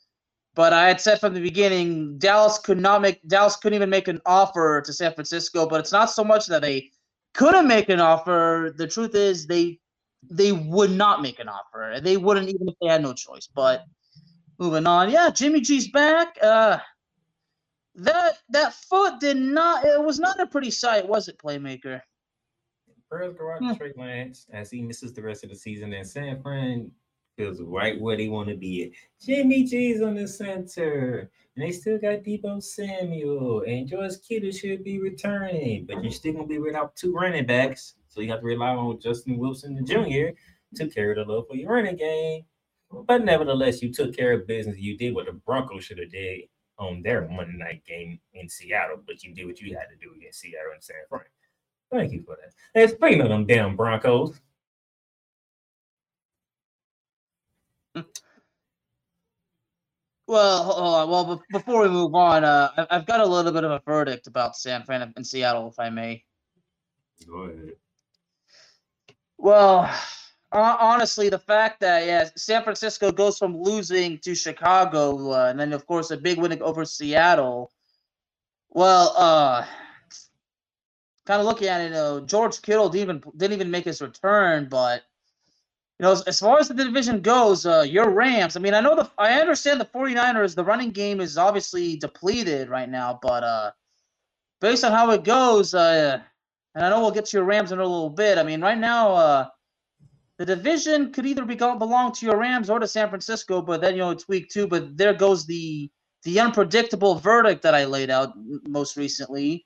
[0.53, 4.07] But I had said from the beginning, Dallas could not make Dallas couldn't even make
[4.07, 5.67] an offer to San Francisco.
[5.67, 6.91] But it's not so much that they
[7.33, 8.75] couldn't make an offer.
[8.77, 9.79] The truth is they
[10.29, 13.47] they would not make an offer, they wouldn't even if they had no choice.
[13.53, 13.85] But
[14.59, 16.37] moving on, yeah, Jimmy G's back.
[16.41, 16.79] Uh,
[17.95, 19.85] that that foot did not.
[19.85, 22.01] It was not a pretty sight, was it, playmaker?
[23.13, 23.69] Out Hmm.
[23.69, 26.91] to Trey Lance as he misses the rest of the season, and San Fran
[27.37, 28.89] feels right where they want to be at.
[29.25, 34.83] Jimmy G's on the center, and they still got Deebo Samuel, and George Kittle should
[34.83, 38.45] be returning, but you're still gonna be without two running backs, so you have to
[38.45, 40.29] rely on Justin Wilson Jr.
[40.75, 42.45] to carry the load for your running game.
[42.89, 44.77] But nevertheless, you took care of business.
[44.77, 46.43] You did what the Broncos should have did
[46.79, 50.13] on their Monday night game in Seattle, but you did what you had to do
[50.15, 51.23] against Seattle and San Fran.
[51.91, 52.53] Thank you for that.
[52.79, 54.39] And speaking of them damn Broncos,
[60.27, 61.09] Well, hold on.
[61.09, 64.25] well, before we move on, uh, I- I've got a little bit of a verdict
[64.27, 66.23] about San Fran and Seattle, if I may.
[67.27, 67.73] go ahead.
[69.37, 69.89] Well,
[70.51, 75.73] honestly, the fact that yeah, San Francisco goes from losing to Chicago, uh, and then
[75.73, 77.71] of course a big win over Seattle.
[78.69, 79.65] Well, uh,
[81.25, 84.67] kind of looking at it, know, George Kittle didn't even didn't even make his return,
[84.69, 85.03] but
[85.99, 88.57] you know, as, as far as the division goes, uh, your Rams.
[88.57, 90.55] I mean, I know the I understand the 49ers.
[90.55, 93.71] The running game is obviously depleted right now, but uh,
[94.61, 96.21] based on how it goes, uh,
[96.75, 98.37] and I know we'll get to your Rams in a little bit.
[98.37, 99.47] I mean, right now, uh,
[100.37, 103.93] the division could either be belong to your Rams or to San Francisco, but then
[103.93, 104.67] you know it's week two.
[104.67, 105.89] But there goes the
[106.23, 108.33] the unpredictable verdict that I laid out
[108.67, 109.65] most recently.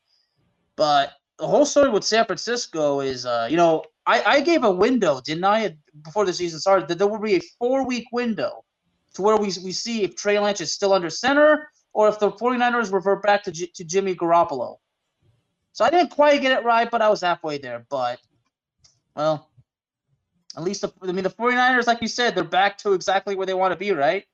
[0.76, 4.72] But the whole story with San Francisco is, uh, you know, I, I gave a
[4.72, 8.64] window, didn't I, before the season started, that there will be a four week window
[9.16, 12.32] to where we, we see if Trey Lance is still under center or if the
[12.32, 14.78] 49ers revert back to, J- to Jimmy Garoppolo.
[15.72, 17.86] So I didn't quite get it right, but I was halfway there.
[17.90, 18.20] But,
[19.16, 19.50] well,
[20.58, 23.46] at least, the, I mean, the 49ers, like you said, they're back to exactly where
[23.46, 24.26] they want to be, right?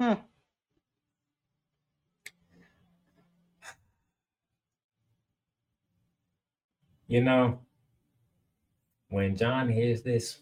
[0.00, 0.14] Hmm.
[7.08, 7.60] You know,
[9.10, 10.38] when John hears this,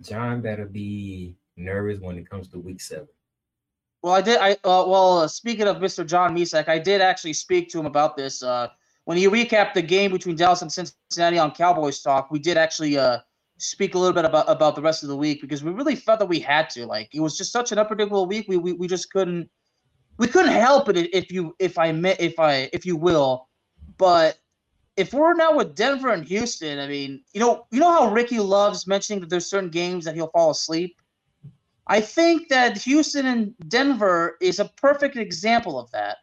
[0.00, 3.08] John better be nervous when it comes to week seven.
[4.04, 4.36] Well, I did.
[4.36, 6.06] I uh, well, uh, speaking of Mr.
[6.06, 8.42] John Misak, I did actually speak to him about this.
[8.42, 8.68] Uh,
[9.06, 12.98] when he recapped the game between Dallas and Cincinnati on Cowboys Talk, we did actually
[12.98, 13.20] uh,
[13.56, 16.18] speak a little bit about about the rest of the week because we really felt
[16.18, 16.84] that we had to.
[16.84, 18.44] Like it was just such an unpredictable week.
[18.46, 19.48] We we, we just couldn't
[20.18, 23.48] we couldn't help it if you if I if I if you will.
[23.96, 24.36] But
[24.98, 28.38] if we're now with Denver and Houston, I mean, you know, you know how Ricky
[28.38, 31.00] loves mentioning that there's certain games that he'll fall asleep.
[31.86, 36.18] I think that Houston and Denver is a perfect example of that.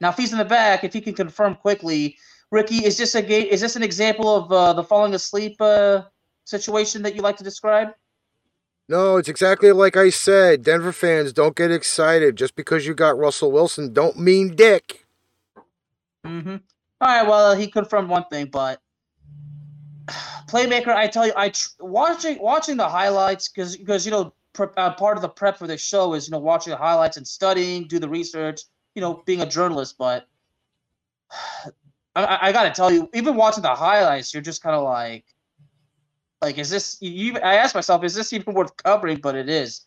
[0.00, 2.16] Now, if he's in the back, if he can confirm quickly,
[2.50, 3.46] Ricky, is this a game?
[3.50, 6.02] Is this an example of uh, the falling asleep uh,
[6.44, 7.88] situation that you like to describe?
[8.88, 10.62] No, it's exactly like I said.
[10.62, 12.36] Denver fans, don't get excited.
[12.36, 15.06] Just because you got Russell Wilson, don't mean dick.
[16.24, 16.56] Mm-hmm.
[17.00, 17.26] All right.
[17.26, 18.80] Well, he confirmed one thing, but
[20.48, 24.32] playmaker, I tell you, I tr- watching watching the highlights because because you know
[24.76, 27.26] uh, part of the prep for this show is you know watching the highlights and
[27.26, 28.62] studying, do the research,
[28.94, 29.96] you know, being a journalist.
[29.98, 30.26] But
[32.14, 35.24] I, I, got to tell you, even watching the highlights, you're just kind of like,
[36.42, 36.98] like, is this?
[37.00, 39.18] You, I asked myself, is this even worth covering?
[39.18, 39.86] But it is.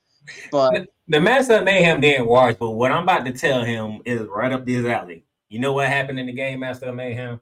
[0.51, 4.21] But The Master of Mayhem didn't watch, but what I'm about to tell him is
[4.21, 5.25] right up his alley.
[5.49, 7.41] You know what happened in the game, Master of Mayhem?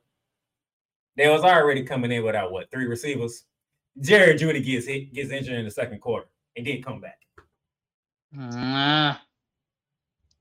[1.18, 3.44] They was already coming in without what three receivers.
[4.00, 6.28] Jerry Jeudy gets hit, gets injured in the second quarter
[6.60, 7.18] and didn't come back.
[8.34, 9.16] nah.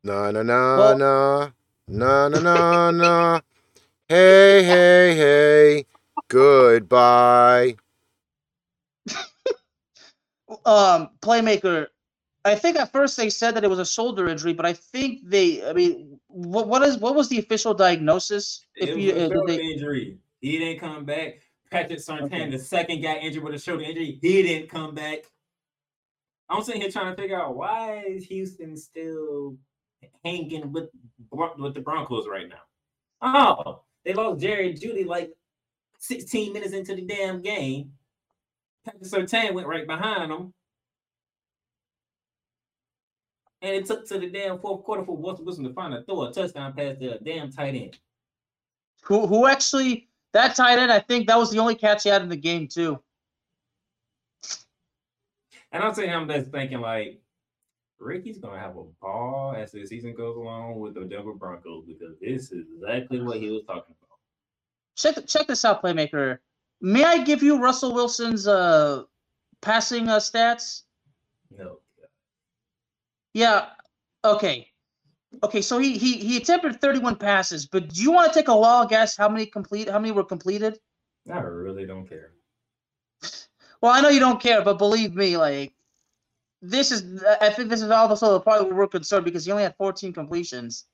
[0.05, 1.53] No, no, no, Well- no.
[1.91, 3.41] No, no, no, no.
[4.09, 5.87] Hey, hey, hey.
[6.29, 7.77] Goodbye.
[10.67, 11.87] um playmaker
[12.45, 15.21] i think at first they said that it was a shoulder injury but i think
[15.25, 19.13] they i mean what what is what was the official diagnosis It if was you
[19.13, 20.19] a uh, shoulder they, injury.
[20.41, 21.41] He didn't come back.
[21.71, 22.51] Patrick Surtain, Okay.
[22.51, 24.19] the second guy injured with a shoulder injury.
[24.23, 25.25] He didn't come back.
[26.49, 29.57] I'm sitting here trying to figure out why is Houston still
[30.25, 30.89] hanging with
[31.31, 32.63] with the Broncos right now.
[33.21, 35.33] Oh, They lost Jerry Jeudy like
[35.99, 37.93] 16 minutes into the damn game.
[38.85, 40.55] Patrick Surtain went right behind them.
[43.61, 46.23] And it took to the damn fourth quarter for Russell Wilson to find a throw
[46.23, 47.99] a touchdown pass to a damn tight end.
[49.03, 50.93] Who who actually that tight end?
[50.93, 53.01] I think that was the only catch he had in the game too.
[55.73, 57.21] And I'm saying I'm just thinking like
[57.99, 62.17] Ricky's gonna have a ball as the season goes along with the Denver Broncos because
[62.21, 64.19] this is exactly what he was talking about.
[64.97, 66.39] Check check this out, playmaker.
[66.81, 69.03] May I give you Russell Wilson's uh
[69.61, 70.83] passing uh, stats?
[71.51, 71.81] No.
[73.35, 73.67] Yeah.
[74.25, 74.69] Okay.
[75.43, 75.63] Okay.
[75.63, 78.91] So he he he attempted 31 passes, but do you want to take a wild
[78.91, 79.89] guess how many complete?
[79.89, 80.79] How many were completed?
[81.31, 82.33] I really don't care.
[83.81, 85.73] Well, I know you don't care, but believe me, like
[86.61, 87.23] this is.
[87.41, 90.13] I think this is also the part where we're concerned because he only had 14
[90.13, 90.87] completions.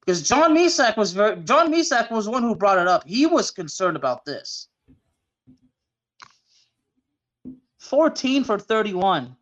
[0.00, 1.36] Because John Misak was very.
[1.42, 3.06] John Misak was one who brought it up.
[3.06, 4.68] He was concerned about this.
[7.80, 9.36] 14 for 31.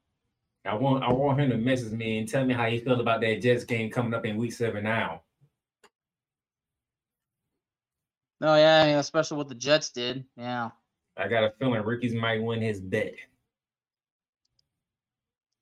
[0.67, 3.21] I want I want him to message me and tell me how he feel about
[3.21, 5.23] that Jets game coming up in week seven now.
[8.41, 10.25] Oh yeah, I especially what the Jets did.
[10.37, 10.71] Yeah.
[11.17, 13.15] I got a feeling Ricky's might win his bet.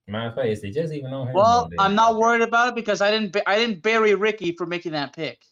[0.09, 1.35] My face, fact, is the Jets even on him?
[1.35, 4.93] Well, I'm not worried about it because I didn't I didn't bury Ricky for making
[4.93, 5.45] that pick.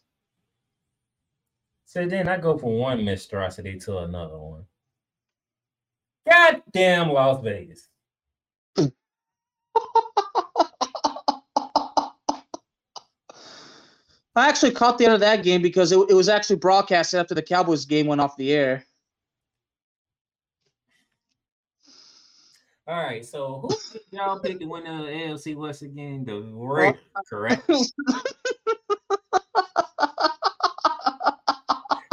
[1.85, 4.65] So then I go from one monstrosity to another one.
[6.29, 7.87] Goddamn Las Vegas.
[14.33, 17.35] I actually caught the end of that game because it, it was actually broadcasted after
[17.35, 18.85] the Cowboys game went off the air.
[22.87, 26.25] All right, so who did y'all pick to win the AFC West again?
[26.25, 27.69] The Raiders, correct?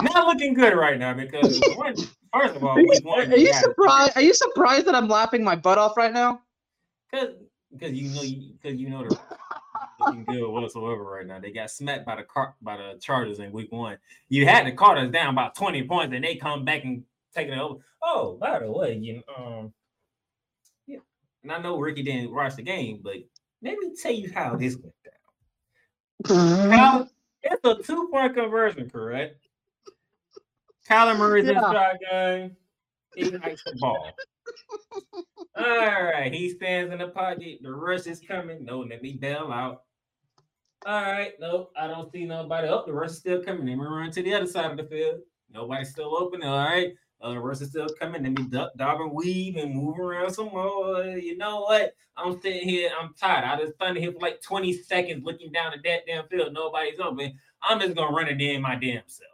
[0.02, 1.94] Not looking good right now because one,
[2.34, 4.12] first of all, Are you, one, are you surprised?
[4.16, 6.42] Are you surprised that I'm laughing my butt off right now?
[7.12, 7.30] Cause,
[7.80, 9.18] cause you know, you, cause you know they're
[10.00, 11.40] looking good whatsoever right now.
[11.40, 13.96] They got smacked by the car by the Chargers in week one.
[14.28, 17.04] You had the Carters down about twenty points, and they come back and
[17.34, 17.80] taking it over.
[18.02, 19.72] Oh, by the way, you um,
[21.48, 23.16] and I know Ricky didn't watch the game, but
[23.62, 26.36] let me tell you how this went down.
[26.36, 26.70] Mm-hmm.
[26.70, 27.10] Kyle,
[27.42, 29.40] it's a two point conversion, correct?
[30.88, 31.72] Kyler Murray's in Yeah.
[31.72, 32.56] shotgun.
[33.14, 34.12] He likes the ball.
[35.56, 37.60] All right, he stands in the pocket.
[37.62, 38.64] The rush is coming.
[38.64, 39.84] No, let me bail out.
[40.86, 42.68] All right, no, I don't see nobody.
[42.68, 43.66] Oh, the rush is still coming.
[43.66, 45.20] Let me run to the other side of the field.
[45.50, 46.42] Nobody's still open.
[46.42, 48.22] All right, uh, the is still coming.
[48.22, 51.04] Let me duck, dive, and weave and move around some more.
[51.04, 51.94] You know what?
[52.16, 52.90] I'm sitting here.
[53.00, 53.44] I'm tired.
[53.44, 56.52] I just standing here for like 20 seconds looking down at that damn field.
[56.52, 57.38] Nobody's open.
[57.62, 59.28] I'm just gonna run it in my damn self.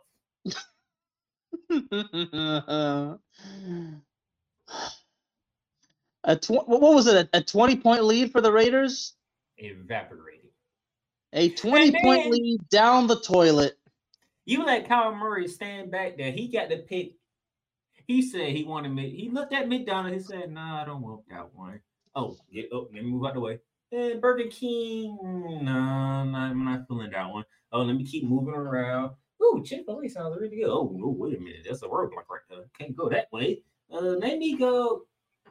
[6.25, 7.29] a tw- what was it?
[7.33, 9.15] A, a 20 point lead for the Raiders?
[9.59, 10.51] Evaporated.
[11.33, 13.79] A 20 point lead down the toilet.
[14.47, 16.31] You let Kyle Murray stand back there.
[16.31, 17.13] He got the pick.
[18.07, 19.11] He said he wanted me.
[19.11, 20.29] He looked at McDonald's.
[20.29, 21.81] He said, "Nah, I don't want that one."
[22.15, 22.89] Oh, get up.
[22.93, 23.61] Let me move out the way.
[23.93, 25.19] And Burger King.
[25.63, 27.45] No, I'm not, I'm not feeling that one.
[27.73, 29.13] Oh, let me keep moving around.
[29.43, 30.69] Ooh, Chick Fil A sounds really good.
[30.69, 31.67] Oh, no, wait a minute.
[31.67, 32.65] That's a roadblock right there.
[32.79, 33.63] Can't go that way.
[33.93, 35.03] Uh, let me go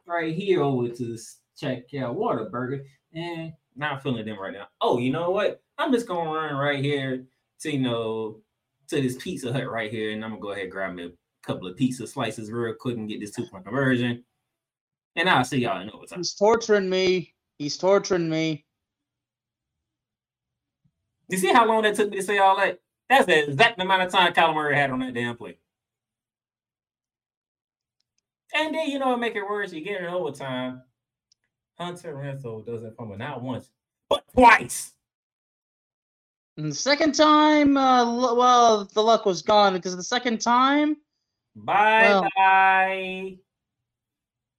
[0.05, 1.17] right here over to
[1.57, 2.83] check out Whataburger.
[3.13, 4.67] And not feeling them right now.
[4.81, 5.61] Oh, you know what?
[5.77, 7.25] I'm just gonna run right here
[7.61, 8.41] to you know
[8.89, 11.11] to this Pizza Hut right here, and I'm gonna go ahead and grab me
[11.43, 14.23] couple of pizza slices real quick and get this two point conversion.
[15.15, 16.19] And I'll see y'all in overtime.
[16.19, 17.33] He's torturing me.
[17.59, 18.65] He's torturing me.
[21.29, 22.79] You see how long that took me to say all that?
[23.09, 25.57] That's the exact amount of time Kyler Murray had on that damn play.
[28.55, 29.73] And then you know what make it worse?
[29.73, 30.81] You get in overtime.
[31.77, 33.69] Hunter Renfrow doesn't fumble not once,
[34.09, 34.93] but twice.
[36.57, 40.97] And the second time, uh, well, the luck was gone because the second time
[41.55, 43.37] Bye bye.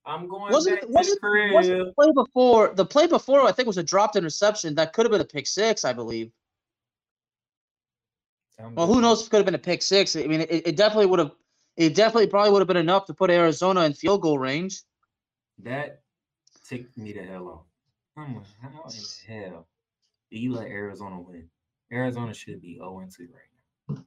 [0.07, 3.83] I'm going wasn't wasn't, wasn't the play before the play before I think was a
[3.83, 6.31] dropped interception that could have been a pick six, I believe.
[8.59, 10.15] I'm Well, who knows if it could have been a pick six?
[10.15, 11.33] I mean, it, it definitely would have.
[11.77, 14.83] It definitely probably would have been enough to put Arizona in field goal range.
[15.63, 16.03] That
[16.69, 17.67] ticked me to hell off.
[18.17, 19.67] I'm like, how in hell
[20.31, 21.49] do you let Arizona win?
[21.93, 24.05] Arizona should be 0 2 right now.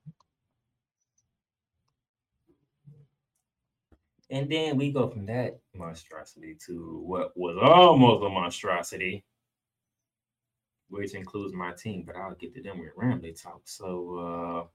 [4.29, 9.23] And then we go from that monstrosity to what was almost a monstrosity,
[10.89, 13.61] which includes my team, but I'll get to them with Rambley talk.
[13.65, 14.67] So, uh,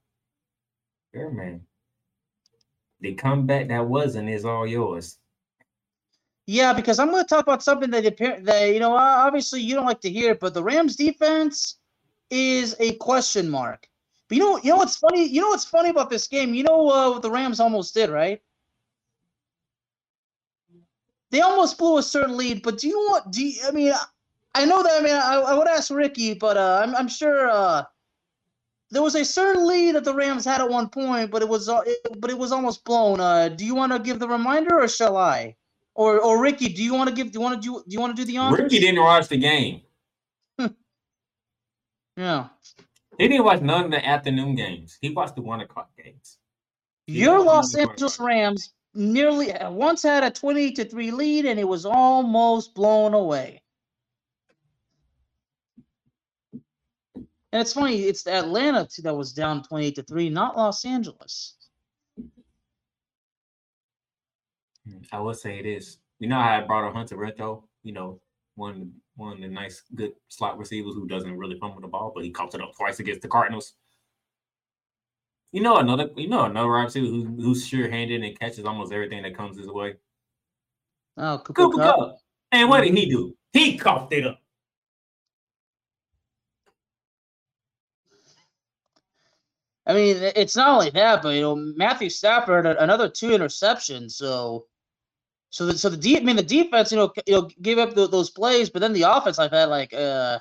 [1.13, 1.61] Bear Man.
[3.01, 5.19] The comeback that wasn't is all yours.
[6.47, 9.85] Yeah, because I'm going to talk about something that, that you know, obviously you don't
[9.85, 11.77] like to hear, but the Rams defense
[12.29, 13.87] is a question mark.
[14.27, 15.25] But you know, you know what's funny?
[15.25, 16.53] You know what's funny about this game?
[16.53, 18.41] You know uh, what the Rams almost did, right?
[21.33, 23.31] They almost blew a certain lead, but do you want?
[23.31, 23.91] Do you, I mean?
[24.53, 25.01] I know that.
[25.01, 27.83] I mean, I, I would ask Ricky, but uh, I'm I'm sure uh,
[28.91, 31.69] there was a certain lead that the Rams had at one point, but it was
[31.69, 33.19] uh, it, but it was almost blown.
[33.19, 35.55] Uh, do you want to give the reminder, or shall I?
[35.95, 37.31] Or or Ricky, do you want to give?
[37.31, 37.83] Do you want to do?
[37.83, 38.59] Do you want to do the honors?
[38.59, 39.81] Ricky didn't watch the game.
[42.15, 42.49] Yeah.
[43.17, 44.99] He didn't watch none of the afternoon games.
[45.01, 46.37] He watched the one o'clock games.
[47.07, 48.19] He Your Los none of the Angeles.
[48.19, 53.13] Rams nearly uh, once had a 20 to 3 lead and it was almost blown
[53.13, 53.61] away.
[57.53, 61.55] And it's funny, it's Atlanta that was down 28 to 3, not Los Angeles.
[65.11, 65.97] I will say this.
[66.19, 68.19] You know how I brought on Hunter Renfrow, you know,
[68.55, 72.23] one one of the nice good slot receivers who doesn't really fumble the ball, but
[72.23, 73.75] he caught it up twice against the Cardinals.
[75.53, 78.91] You know another you know another wide receiver who, who's sure handed and catches almost
[78.91, 79.93] everything that comes his way.
[81.15, 81.95] Oh, Cooper Cooper Kupp.
[81.95, 82.17] Cup.
[82.51, 83.35] And what did he do?
[83.53, 84.39] He coughed it up.
[89.85, 94.13] I mean, it's not only that, but you know, Matthew Stafford another two interceptions.
[94.13, 94.65] So,
[95.51, 97.93] so the so the deep, I mean the defense, you know, you know, gave up
[97.93, 100.39] tho- those plays, but then the offense, I've had like, uh,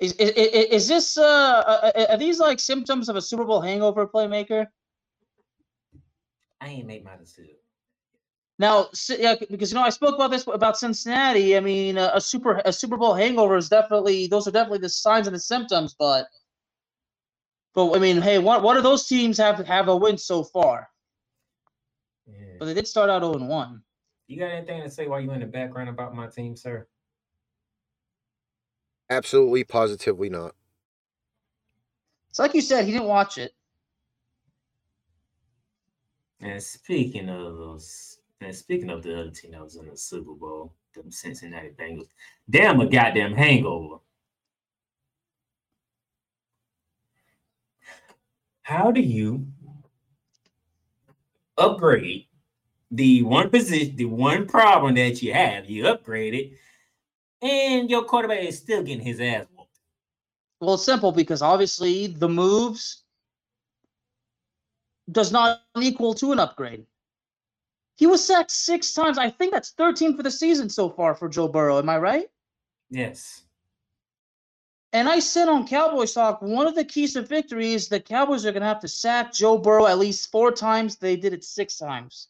[0.00, 3.60] is is, is this uh, uh, uh, are these like symptoms of a Super Bowl
[3.60, 4.66] hangover playmaker?
[6.60, 7.54] I ain't made my decision.
[8.60, 11.56] Now, yeah, because you know I spoke about this about Cincinnati.
[11.56, 14.88] I mean, a, a super a Super Bowl hangover is definitely those are definitely the
[14.88, 15.94] signs and the symptoms.
[15.98, 16.26] But,
[17.74, 20.88] but I mean, hey, what what do those teams have have a win so far?
[22.26, 22.56] Yeah.
[22.58, 23.82] But they did start out 0 1.
[24.26, 26.86] You got anything to say while you in the background about my team, sir?
[29.10, 30.54] Absolutely, positively not.
[32.30, 33.52] It's like you said, he didn't watch it.
[36.40, 40.34] And speaking of those, and speaking of the other team that was in the Super
[40.34, 42.08] Bowl, the Cincinnati Bengals,
[42.48, 43.96] damn a goddamn hangover.
[48.62, 49.46] How do you
[51.56, 52.26] upgrade
[52.90, 55.68] the one position, the one problem that you have?
[55.68, 56.52] You upgrade it,
[57.42, 59.78] and your quarterback is still getting his ass whooped.
[60.60, 63.04] Well, it's simple because obviously the moves
[65.10, 66.84] does not equal to an upgrade.
[67.96, 69.18] He was sacked six times.
[69.18, 71.78] I think that's 13 for the season so far for Joe Burrow.
[71.78, 72.26] Am I right?
[72.90, 73.42] Yes.
[74.92, 78.46] And I said on Cowboys Talk, one of the keys to victory is the Cowboys
[78.46, 80.96] are going to have to sack Joe Burrow at least four times.
[80.96, 82.28] They did it six times.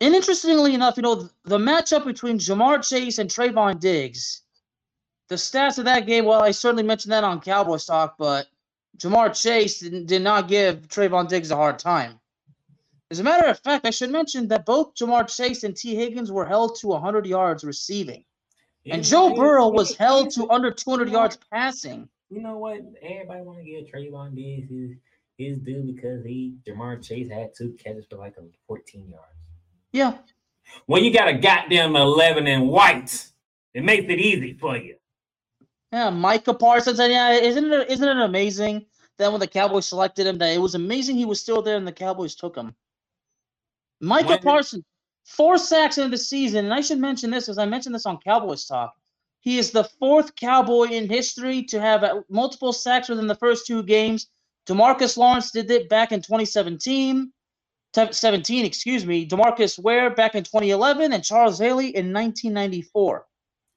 [0.00, 4.42] And interestingly enough, you know, the matchup between Ja'Marr Chase and Trevon Diggs,
[5.28, 8.46] the stats of that game, well, I certainly mentioned that on Cowboys Talk, but
[8.98, 12.20] Ja'Marr Chase did, did not give Trevon Diggs a hard time.
[13.10, 16.30] As a matter of fact, I should mention that both Ja'Marr Chase and Tee Higgins
[16.30, 18.24] were held to 100 yards receiving.
[18.86, 22.08] And Joe Burrow was held to under 200 yards passing.
[22.30, 22.80] You know what?
[23.02, 24.92] Everybody want to give Trevon Diggs his,
[25.36, 29.37] his due because he Ja'Marr Chase had two catches for like a 14 yards.
[29.92, 30.18] Yeah.
[30.86, 33.26] When you got a goddamn 11 and white,
[33.74, 34.96] it makes it easy for you.
[35.92, 37.00] Yeah, Micah Parsons.
[37.00, 38.86] And yeah, isn't it isn't it amazing
[39.16, 41.86] that when the Cowboys selected him, that it was amazing he was still there and
[41.86, 42.74] the Cowboys took him.
[44.00, 44.84] Micah When- Parsons,
[45.24, 48.18] four sacks in the season, and I should mention this as I mentioned this on
[48.18, 48.94] Cowboys Talk.
[49.40, 53.66] He is the fourth Cowboy in history to have uh, multiple sacks within the first
[53.66, 54.28] two games.
[54.66, 57.32] DeMarcus Lawrence did it back in 2017.
[57.92, 59.26] Te- 17, excuse me.
[59.26, 63.26] DeMarcus Ware back in 2011 and Charles Haley in 1994.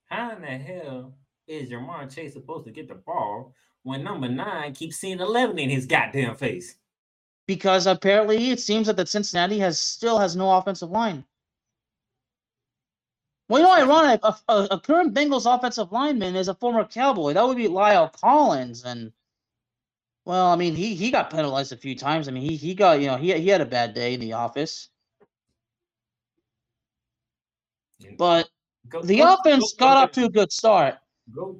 [0.05, 1.13] How in the hell
[1.47, 5.69] is Ja'Marr Chase supposed to get the ball when number nine keeps seeing 11 in
[5.69, 6.75] his goddamn face?
[7.51, 11.25] because apparently it seems that the Cincinnati has still has no offensive line.
[13.49, 14.21] Well, you know, ironic.
[14.23, 17.33] A, a, a current Bengals offensive lineman is a former Cowboy.
[17.33, 19.11] That would be La'el Collins, and
[20.31, 22.29] well, I mean, he he got penalized a few times.
[22.29, 24.33] I mean, he he got you know he he had a bad day in the
[24.33, 24.89] office,
[28.17, 28.49] but
[28.89, 30.95] Go- the go- offense go- got go- off to a good start.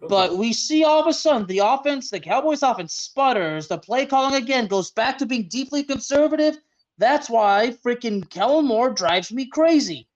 [0.08, 3.68] But we see all of a sudden the offense, the Cowboys offense sputters.
[3.68, 6.58] The play calling again goes back to being deeply conservative.
[6.98, 10.08] That's why freaking Kellen Moore drives me crazy.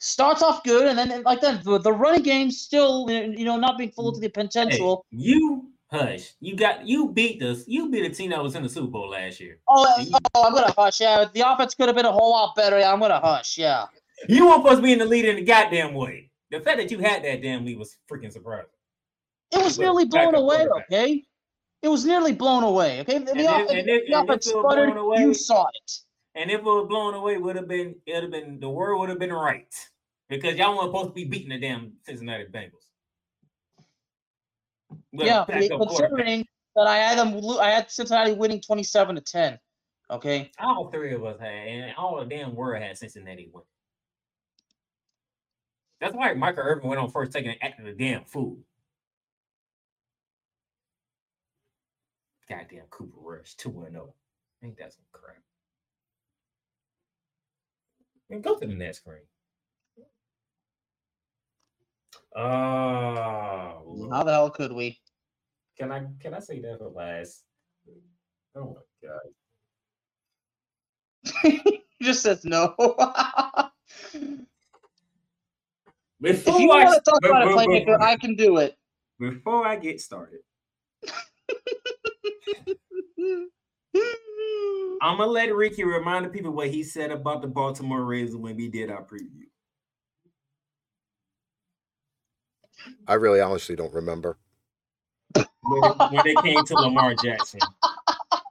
[0.00, 3.78] Starts off good, and then like that, the, the running game still, you know, not
[3.78, 4.22] being full to mm.
[4.22, 4.30] the
[4.68, 5.06] Hey, potential.
[5.10, 6.32] you Hush.
[6.40, 7.64] You got you beat us.
[7.66, 9.60] You beat a team that was in the Super Bowl last year.
[9.68, 11.00] Oh, you- oh, I'm gonna hush.
[11.00, 12.78] Yeah, the offense could have been a whole lot better.
[12.78, 13.56] Yeah, I'm gonna hush.
[13.58, 13.86] Yeah.
[14.28, 16.30] You weren't supposed to be in the lead in the goddamn way.
[16.50, 18.70] The fact that you had that damn lead was freaking surprising.
[19.52, 20.66] It was With nearly blown away.
[20.68, 21.24] Okay.
[21.82, 23.00] It was nearly blown away.
[23.00, 23.18] Okay.
[23.18, 24.96] The, And the if- off- and if- the if offense sputtered.
[24.96, 25.92] away- You saw it.
[26.34, 28.96] And if it was blown away, would have been it would have been the word
[28.98, 29.72] would have been right.
[30.28, 32.86] Because y'all weren't supposed to be beating the damn Cincinnati Bengals.
[35.20, 39.58] A yeah, considering that I had them, I had Cincinnati winning twenty-seven to ten.
[40.10, 40.50] Okay.
[40.58, 43.62] All three of us had, and all the damn world had Cincinnati win.
[46.00, 48.58] That's why Michael Irvin went on first taking an act of damn fool.
[52.48, 54.14] Goddamn Cooper Rush, 2 0.
[54.62, 55.36] Ain't that some crap?
[58.28, 59.22] And go to the next screen.
[62.36, 64.98] Oh, How the hell could we?
[65.78, 67.44] can I can I say that for last?
[68.56, 69.20] Oh my god.
[71.98, 72.74] he just says no.
[76.22, 78.76] if you I, want to talk be- about a playmaker, be- I can do it.
[79.18, 80.40] before I get started,
[85.02, 88.56] I'm gonna let Ricky remind the people what he said about the Baltimore Ravens when
[88.56, 89.46] we did our preview.
[93.06, 94.38] I really honestly don't remember.
[95.34, 97.60] When, when they came to Lamar Jackson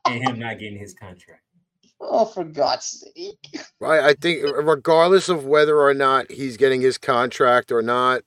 [0.06, 1.42] and him not getting his contract.
[2.02, 3.62] Oh, for God's sake!
[3.82, 8.24] I, I think regardless of whether or not he's getting his contract or not,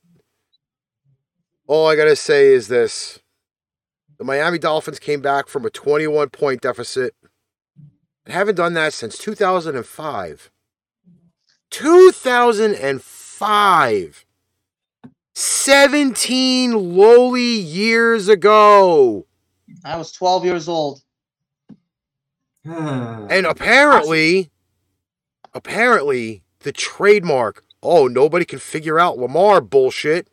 [1.66, 3.18] all I gotta say is this.
[4.18, 7.14] The Miami Dolphins came back from a 21 point deficit
[8.24, 10.50] and haven't done that since 2005.
[11.70, 14.25] 2005.
[15.38, 19.26] 17 lowly years ago.
[19.84, 21.02] I was twelve years old.
[22.64, 24.50] And apparently,
[25.52, 30.28] apparently, the trademark, oh, nobody can figure out Lamar bullshit,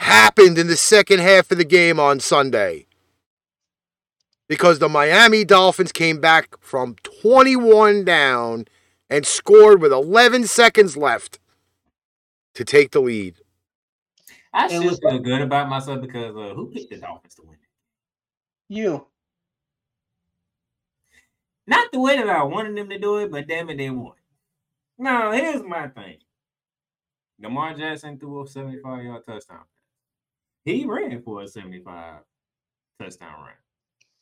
[0.00, 2.86] happened in the second half of the game on Sunday.
[4.48, 8.64] Because the Miami Dolphins came back from 21 down
[9.10, 11.38] and scored with 11 seconds left
[12.54, 13.41] to take the lead.
[14.52, 17.42] I It still was- feel good about myself because uh, who picked the Dolphins to
[17.42, 17.54] win?
[17.54, 18.74] it?
[18.74, 19.06] You.
[21.66, 24.14] Not the way that I wanted them to do it, but damn it, they won.
[24.98, 26.18] Now, here's my thing.
[27.40, 29.64] Lamar Jackson threw a 75 yard touchdown.
[30.64, 32.20] He ran for a 75
[33.00, 33.52] touchdown run.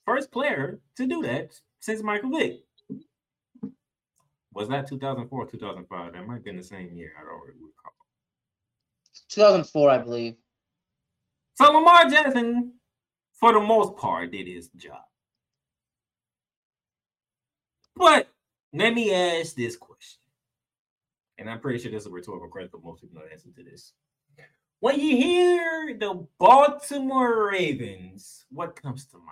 [0.07, 2.61] First player to do that since Michael Vick.
[4.53, 6.13] Was that 2004 or 2005?
[6.13, 7.13] That might have been the same year.
[7.19, 7.90] I don't really recall.
[9.31, 10.35] 2004, I believe.
[11.55, 12.75] So Lamar Jackson,
[13.33, 15.03] for the most part, did his job.
[17.97, 18.29] But
[18.73, 20.21] let me ask this question.
[21.39, 23.63] And I'm pretty sure this is a rhetorical question, but most people the answer to
[23.63, 23.93] this.
[24.81, 29.27] When you hear the Baltimore Ravens, what comes to mind?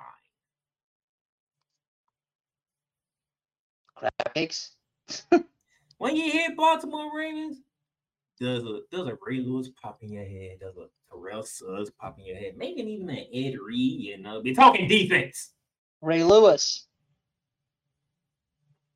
[3.95, 4.73] Crab cakes.
[5.99, 7.59] When you hear Baltimore Ravens,
[8.41, 10.61] does a does a Ray Lewis pop in your head?
[10.61, 12.55] Does a Terrell Suggs pop in your head?
[12.57, 14.41] Maybe even an Ed Reed, you know.
[14.45, 15.53] We're talking defense.
[16.01, 16.87] Ray Lewis.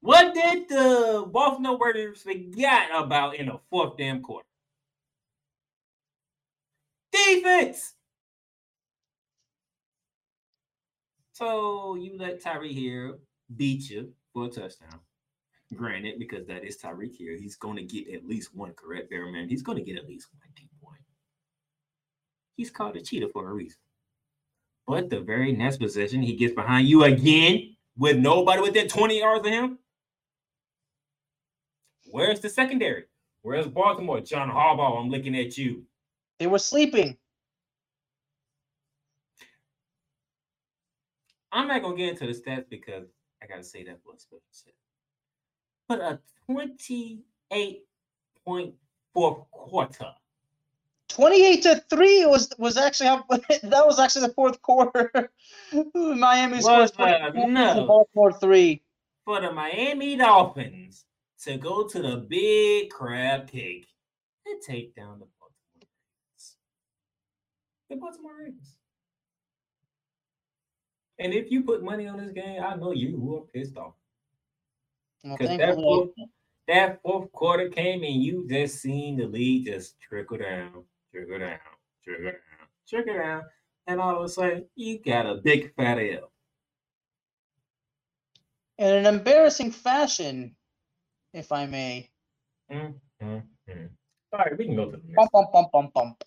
[0.01, 4.47] What did the Baltimore Ravens forget about in the fourth damn quarter?
[7.13, 7.95] Defense.
[11.35, 13.19] So you let Tyreek Hill
[13.55, 15.01] beat you for a touchdown.
[15.77, 19.27] Granted, because that is Tyreek Hill, he's going to get at least one correct there,
[19.27, 19.49] man.
[19.49, 21.01] He's going to get at least one deep point.
[22.57, 23.79] He's called a cheater for a reason.
[24.87, 29.47] But the very next possession, he gets behind you again with nobody within 20 yards
[29.47, 29.79] of him.
[32.11, 33.05] Where's the secondary?
[33.43, 34.21] Where's Baltimore?
[34.21, 35.85] John Harbaugh, I'm looking at you.
[36.39, 37.17] They were sleeping.
[41.51, 43.07] I'm not gonna get into the stats because
[43.43, 44.75] I gotta say that for a special set.
[45.93, 47.83] But a 28
[48.47, 48.75] point
[49.13, 50.11] fourth quarter.
[51.09, 55.11] 28 to 3 was was actually how that was actually the fourth quarter.
[55.95, 56.91] Miami Was scores?
[56.93, 57.87] 24 No.
[57.87, 58.83] Baltimore 3.
[59.27, 61.05] for the Miami Dolphins
[61.43, 63.87] to go to the big crab cake
[64.47, 66.57] and take down the Baltimore Ravens.
[67.91, 68.77] The Baltimore Ravens.
[71.19, 73.93] And if you put money on this game, I know you were pissed off.
[75.23, 76.11] Because that fourth,
[76.69, 81.59] that fourth quarter came and you just seen the lead just trickle down, trickle down,
[82.05, 82.35] trickle down,
[82.89, 83.43] trickle down.
[83.87, 86.33] and all of a sudden you got a big fat L.
[88.79, 90.57] In an embarrassing fashion,
[91.33, 92.11] if I may.
[92.71, 93.89] Mm, mm, mm.
[94.33, 95.15] All right, we can go to the next.
[95.15, 96.25] Bump, bump, bump, bump, bump.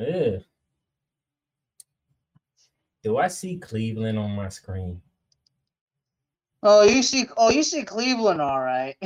[0.00, 0.42] Ugh.
[3.08, 5.00] Do I see Cleveland on my screen?
[6.62, 8.96] Oh, you see, oh, you see Cleveland, all right.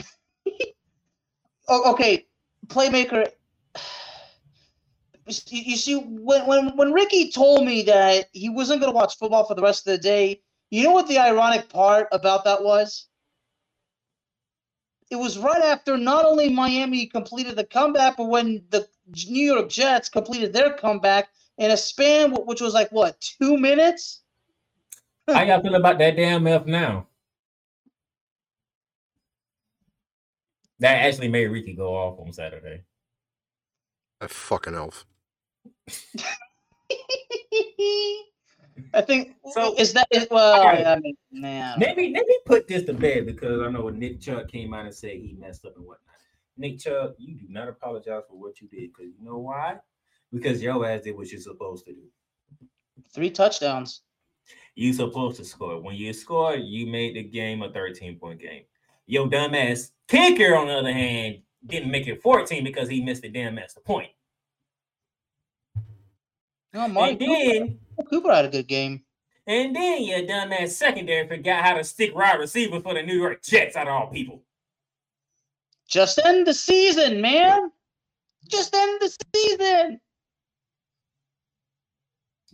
[1.69, 2.27] oh, okay,
[2.67, 3.29] playmaker.
[5.25, 9.45] You see, when when when Ricky told me that he wasn't going to watch football
[9.45, 13.07] for the rest of the day, you know what the ironic part about that was?
[15.13, 18.89] It was right after not only Miami completed the comeback, but when the
[19.29, 21.29] New York Jets completed their comeback
[21.59, 24.23] in a span which was like what two minutes.
[25.29, 27.07] How y'all feel about that damn F now?
[30.81, 32.83] That actually made Ricky go off on Saturday.
[34.21, 35.05] That fucking elf.
[38.95, 40.61] I think So- is that is, well.
[40.61, 40.87] Alright.
[40.87, 41.79] I mean, man.
[41.79, 44.95] Maybe maybe put this to bed because I know when Nick Chubb came out and
[44.95, 46.17] said he messed up and whatnot.
[46.57, 49.77] Nick Chubb, you do not apologize for what you did because you know why?
[50.33, 52.03] Because your ass did what you're supposed to do.
[53.15, 54.03] Three touchdowns.
[54.75, 55.81] You supposed to score.
[55.81, 58.63] When you score, you made the game a 13 point game.
[59.07, 63.29] Your dumbass kicker, on the other hand, didn't make it 14 because he missed the
[63.29, 64.09] damn extra point.
[66.73, 67.79] No, Marty and Cooper, then,
[68.09, 69.03] Cooper had a good game.
[69.47, 73.43] and then your dumbass secondary forgot how to stick wide receiver for the New York
[73.43, 74.43] Jets out of all people.
[75.87, 77.71] Just end the season, man.
[78.49, 80.01] Just end the season.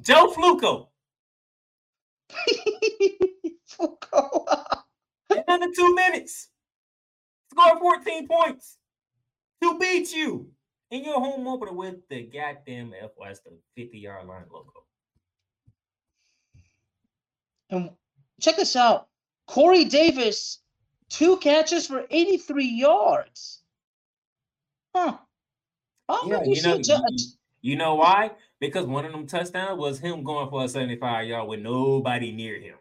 [0.01, 0.89] Joe Flacco,
[5.31, 6.49] in under two minutes,
[7.51, 8.79] scored 14 points
[9.63, 10.51] to beat you
[10.91, 14.73] in your home opener with the goddamn FY's the 50 yard line logo.
[17.71, 17.91] and
[18.41, 19.09] check this out.
[19.47, 20.61] Corey Davis,
[21.09, 23.63] two catches for 83 yards.
[24.95, 25.19] Huh.
[26.27, 27.19] Yeah, you you know, you,
[27.61, 28.31] you know why?
[28.61, 32.59] Because one of them touchdowns was him going for a 75 yard with nobody near
[32.61, 32.75] him.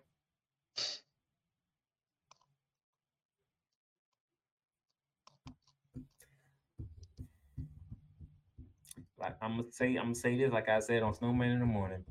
[9.20, 11.66] Like I'm gonna say, I'm gonna say this, like I said on Snowman in the
[11.66, 12.04] morning.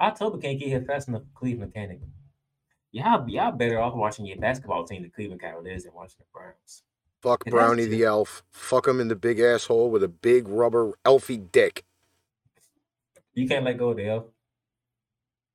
[0.00, 2.00] October can't get here fast enough for Cleveland, can it?
[2.90, 6.82] Y'all, y'all better off watching your basketball team, the Cleveland Cavaliers, than watching the Browns.
[7.22, 8.42] Fuck Brownie the elf.
[8.50, 11.84] Fuck him in the big asshole with a big rubber elfy dick.
[13.34, 14.24] You can't let go of the elf.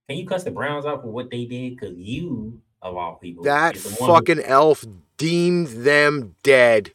[0.10, 1.76] Can you cuss the Browns out for what they did?
[1.76, 4.86] Because you, of all people, that one who- fucking elf
[5.18, 6.94] deemed them dead.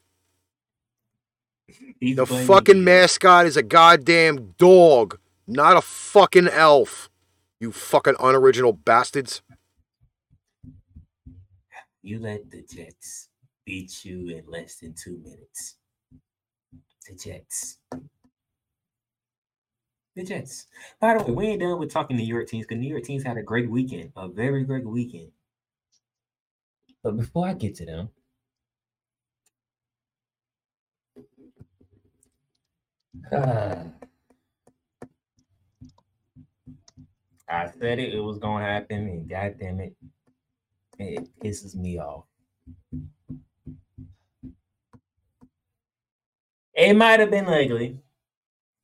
[2.01, 2.83] he's The fucking you.
[2.83, 7.09] mascot is a goddamn dog, not a fucking elf.
[7.61, 9.43] You fucking unoriginal bastards.
[12.03, 13.28] You let the Jets
[13.64, 15.76] beat you in less than two minutes.
[17.09, 17.78] The Jets.
[20.15, 20.67] The Jets.
[21.01, 23.23] By the way, we ain't done with talking New York teams because New York teams
[23.23, 25.31] had a great weekend, a very great weekend.
[27.03, 28.11] But before I get to them,
[37.49, 39.95] I said it, it was gonna happen, and god damn it,
[40.99, 42.25] it pisses me off.
[46.75, 47.99] It might have been ugly,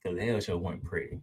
[0.03, 1.21] because the hell show wasn't pretty.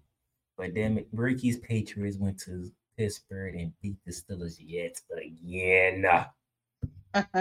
[0.57, 6.05] But damn it, Ricky's Patriots went to Pittsburgh and beat the Steelers yet again.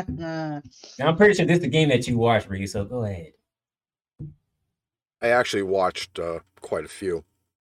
[0.09, 2.69] Now, I'm pretty sure this is the game that you watched, Ricky.
[2.69, 3.33] So go ahead.
[5.21, 7.25] I actually watched uh, quite a few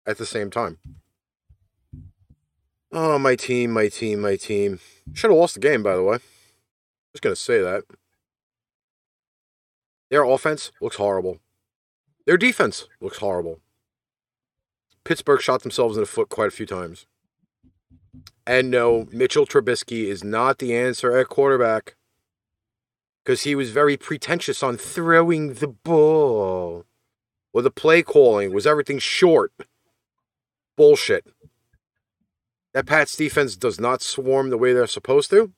[0.05, 0.79] at the same time.
[2.91, 4.79] Oh, my team, my team, my team.
[5.13, 6.17] Should have lost the game, by the way.
[7.13, 7.83] Just gonna say that.
[10.09, 11.39] Their offense looks horrible.
[12.25, 13.59] Their defense looks horrible.
[15.03, 17.05] Pittsburgh shot themselves in the foot quite a few times.
[18.47, 21.95] And no, Mitchell Trubisky is not the answer at quarterback.
[23.23, 26.85] Because he was very pretentious on throwing the ball.
[27.53, 28.53] Or the play calling.
[28.53, 29.51] Was everything short?
[30.75, 31.25] Bullshit.
[32.73, 35.51] That Pats defense does not swarm the way they're supposed to.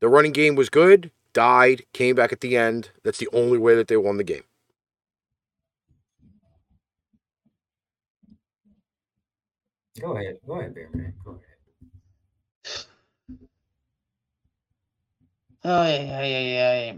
[0.00, 2.90] The running game was good, died, came back at the end.
[3.02, 4.44] That's the only way that they won the game.
[10.00, 10.38] Go ahead.
[10.46, 11.14] Go ahead, Bear Man.
[11.24, 11.40] Go ahead.
[15.64, 16.96] Oh yeah, yeah, yeah, yeah.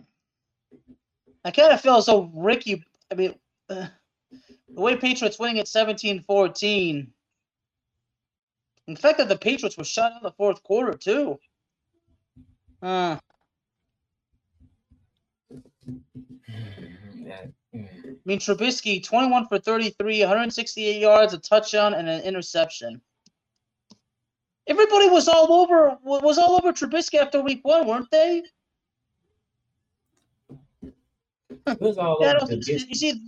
[1.45, 2.85] I kind of feel so Ricky.
[3.11, 3.35] I mean,
[3.71, 3.87] uh,
[4.75, 7.07] the way Patriots winning at 17-14.
[8.89, 11.39] In fact, that the Patriots were shut out in the fourth quarter too.
[12.83, 13.17] Uh,
[17.15, 17.47] Yeah.
[18.29, 23.01] I mean, Trubisky, 21 for 33, 168 yards, a touchdown, and an interception.
[24.67, 28.43] Everybody was all over wa- was all over Trubisky after week one, weren't they?
[31.67, 33.19] It was all I over don't, you see,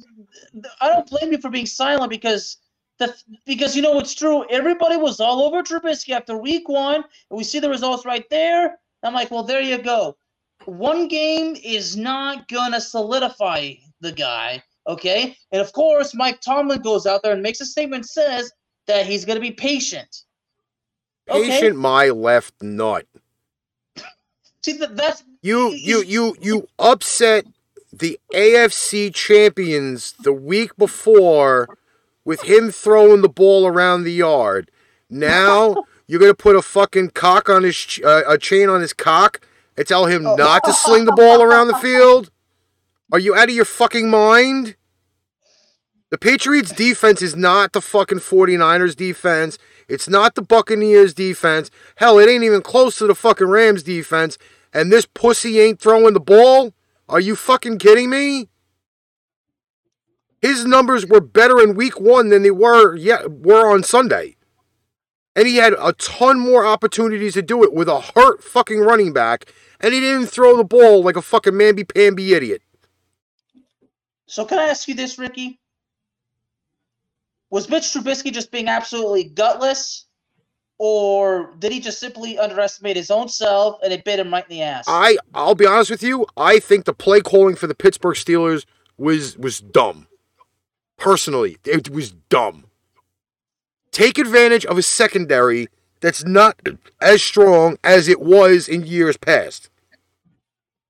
[0.82, 2.59] I don't blame you for being silent because
[2.98, 3.14] the
[3.46, 4.44] because you know it's true.
[4.51, 8.78] Everybody was all over Trubisky after week one, and we see the results right there.
[9.03, 10.18] I'm like, well, there you go.
[10.66, 15.37] One game is not gonna solidify the guy, okay?
[15.53, 18.53] And of course, Mike Tomlin goes out there and makes a statement, says
[18.87, 20.24] that he's gonna be patient.
[21.28, 21.49] Okay.
[21.49, 23.07] Patient my left nut.
[24.64, 27.47] See, that that's You you you you upset
[27.93, 31.68] the AFC champions the week before
[32.24, 34.70] with him throwing the ball around the yard.
[35.09, 38.93] Now you're gonna put a fucking cock on his ch- uh, a chain on his
[38.93, 39.41] cock
[39.76, 42.31] and tell him not to sling the ball around the field.
[43.13, 44.77] Are you out of your fucking mind?
[46.11, 49.59] The Patriots defense is not the fucking 49ers defense.
[49.89, 51.71] It's not the Buccaneers defense.
[51.97, 54.39] Hell, it ain't even close to the fucking Rams defense.
[54.73, 56.73] And this pussy ain't throwing the ball?
[57.09, 58.49] Are you fucking kidding me?
[60.41, 64.37] His numbers were better in week one than they were yeah, were on Sunday.
[65.35, 69.13] And he had a ton more opportunities to do it with a hurt fucking running
[69.13, 72.63] back, and he didn't throw the ball like a fucking mamby pamby idiot.
[74.31, 75.59] So can I ask you this, Ricky?
[77.51, 80.05] Was Mitch Trubisky just being absolutely gutless,
[80.78, 84.57] or did he just simply underestimate his own self and it bit him right in
[84.57, 84.85] the ass?
[84.87, 86.26] I I'll be honest with you.
[86.37, 88.66] I think the play calling for the Pittsburgh Steelers
[88.97, 90.07] was was dumb.
[90.97, 92.66] Personally, it was dumb.
[93.91, 95.66] Take advantage of a secondary
[95.99, 96.57] that's not
[97.01, 99.70] as strong as it was in years past.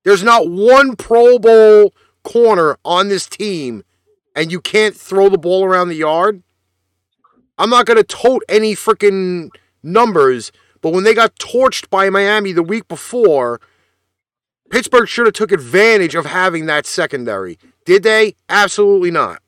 [0.03, 1.91] There's not one Pro Bowl
[2.23, 3.83] corner on this team,
[4.35, 6.43] and you can't throw the ball around the yard.
[7.57, 9.49] I'm not going to tote any freaking
[9.83, 10.51] numbers,
[10.81, 13.61] but when they got torched by Miami the week before,
[14.69, 17.59] Pittsburgh should have took advantage of having that secondary.
[17.85, 18.35] Did they?
[18.49, 19.41] Absolutely not.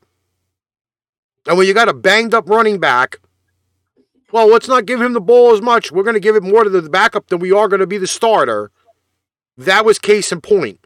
[1.48, 3.20] And when you got a banged up running back,
[4.32, 5.92] well, let's not give him the ball as much.
[5.92, 7.98] We're going to give it more to the backup than we are going to be
[7.98, 8.72] the starter.
[9.58, 10.83] That was case in point.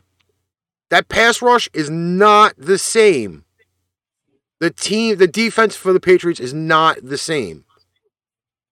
[0.90, 3.44] That pass rush is not the same.
[4.60, 7.66] The team, the defense for the Patriots is not the same.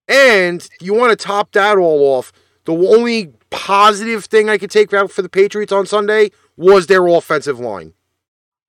[0.07, 2.31] And you want to top that all off.
[2.65, 7.05] The only positive thing I could take out for the Patriots on Sunday was their
[7.07, 7.93] offensive line.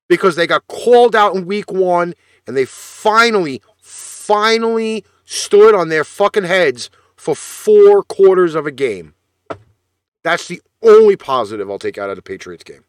[0.07, 2.13] Because they got called out in week one
[2.45, 9.13] and they finally, finally stood on their fucking heads for four quarters of a game.
[10.23, 12.83] That's the only positive I'll take out of the Patriots game.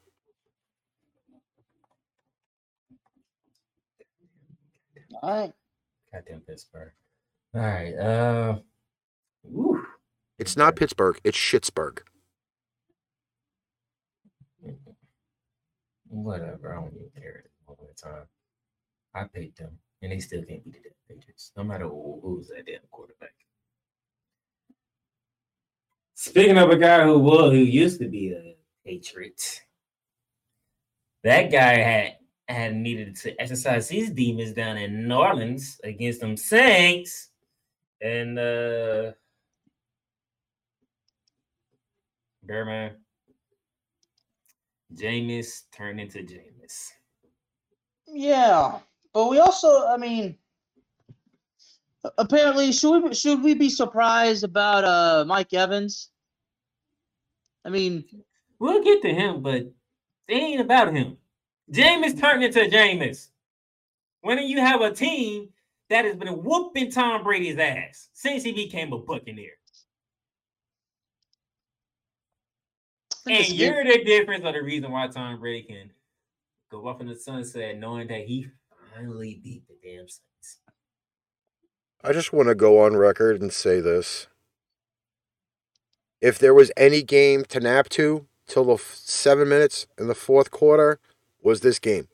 [5.22, 5.52] All right.
[6.12, 6.92] Goddamn Pittsburgh.
[7.54, 7.94] All right.
[7.94, 8.58] Uh,
[9.42, 9.84] whew.
[10.38, 12.00] It's not Pittsburgh, it's Schittsburg.
[16.08, 16.72] Whatever.
[16.72, 18.24] I don't even care all the time.
[19.14, 22.48] I paid them, and they still can't beat the damn Patriots, no matter who, who's
[22.48, 23.34] that damn quarterback.
[26.14, 28.56] Speaking of a guy who was who used to be a
[28.86, 29.62] Patriot,
[31.24, 32.16] that guy had
[32.48, 37.28] had needed to exercise his demons down in New Orleans against them Saints,
[38.00, 39.12] and uh,
[42.46, 42.92] Bearman.
[44.94, 46.88] Jameis turned into Jameis.
[48.06, 48.78] Yeah,
[49.12, 50.38] but we also, I mean,
[52.16, 56.08] apparently, should we should we be surprised about uh Mike Evans?
[57.66, 58.04] I mean,
[58.58, 61.17] We'll get to him, but it ain't about him.
[61.72, 63.28] Jameis turned into Jameis.
[64.22, 65.48] When you have a team
[65.90, 69.52] that has been whooping Tom Brady's ass since he became a Buccaneer.
[73.26, 75.90] I think And you're the difference of the reason why Tom Brady can
[76.70, 78.48] go off in the sunset knowing that he
[78.94, 80.58] finally beat the damn Saints.
[82.02, 84.28] I just want to go on record and say this.
[86.20, 90.14] If there was any game to nap to till the f- seven minutes in the
[90.14, 90.98] fourth quarter,
[91.48, 92.06] was this game.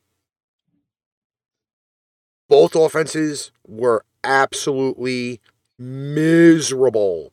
[2.48, 5.40] Both offenses were absolutely
[5.76, 7.32] miserable.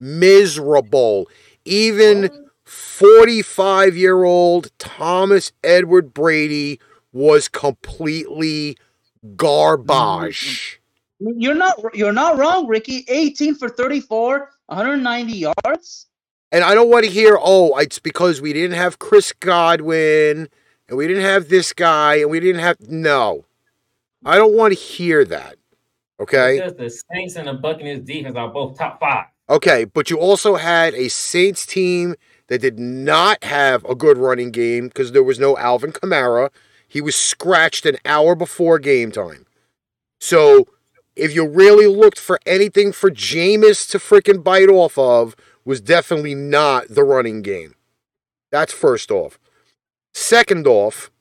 [0.00, 1.28] Miserable.
[1.66, 2.30] Even
[2.64, 6.80] 45 year old Thomas Edward Brady
[7.12, 8.78] was completely
[9.36, 10.80] garbage.
[11.20, 11.40] Mm-hmm.
[11.40, 13.04] You're not you're not wrong, Ricky.
[13.08, 16.06] 18 for 34, 190 yards.
[16.52, 20.48] And I don't want to hear, oh, it's because we didn't have Chris Godwin
[20.88, 23.44] and we didn't have this guy and we didn't have no.
[24.24, 25.56] I don't want to hear that.
[26.20, 26.56] Okay.
[26.56, 29.26] Because the Saints and the Buccaneers defense are both top five.
[29.50, 32.14] Okay, but you also had a Saints team
[32.48, 36.50] that did not have a good running game because there was no Alvin Kamara.
[36.86, 39.46] He was scratched an hour before game time.
[40.20, 40.66] So
[41.16, 45.34] if you really looked for anything for Jameis to freaking bite off of,
[45.64, 47.74] was definitely not the running game.
[48.50, 49.38] That's first off.
[50.18, 51.12] Second off,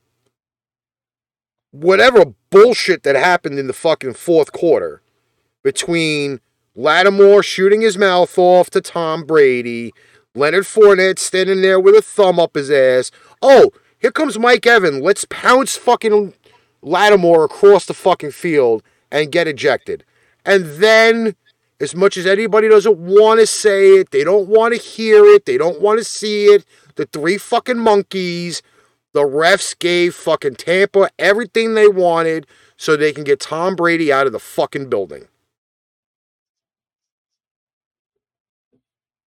[1.69, 5.01] whatever bullshit that happened in the fucking fourth quarter
[5.63, 6.41] between
[6.75, 9.93] Lattimore shooting his mouth off to Tom Brady,
[10.33, 13.11] Leonard Fournette standing there with a thumb up his ass.
[13.39, 14.99] Oh, here comes Mike Evan.
[14.99, 16.33] Let's pounce fucking
[16.81, 18.81] Lattimore across the fucking field
[19.11, 20.03] and get ejected.
[20.43, 21.35] And then,
[21.79, 25.45] as much as anybody doesn't want to say it, they don't want to hear it,
[25.45, 28.63] they don't want to see it, the three fucking monkeys,
[29.13, 32.45] the refs gave fucking Tampa everything they wanted
[32.75, 35.27] so they can get Tom Brady out of the fucking building.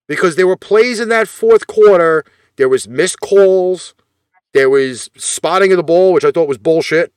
[0.07, 2.25] Because there were plays in that fourth quarter,
[2.57, 3.95] there was missed calls,
[4.53, 7.13] there was spotting of the ball, which I thought was bullshit.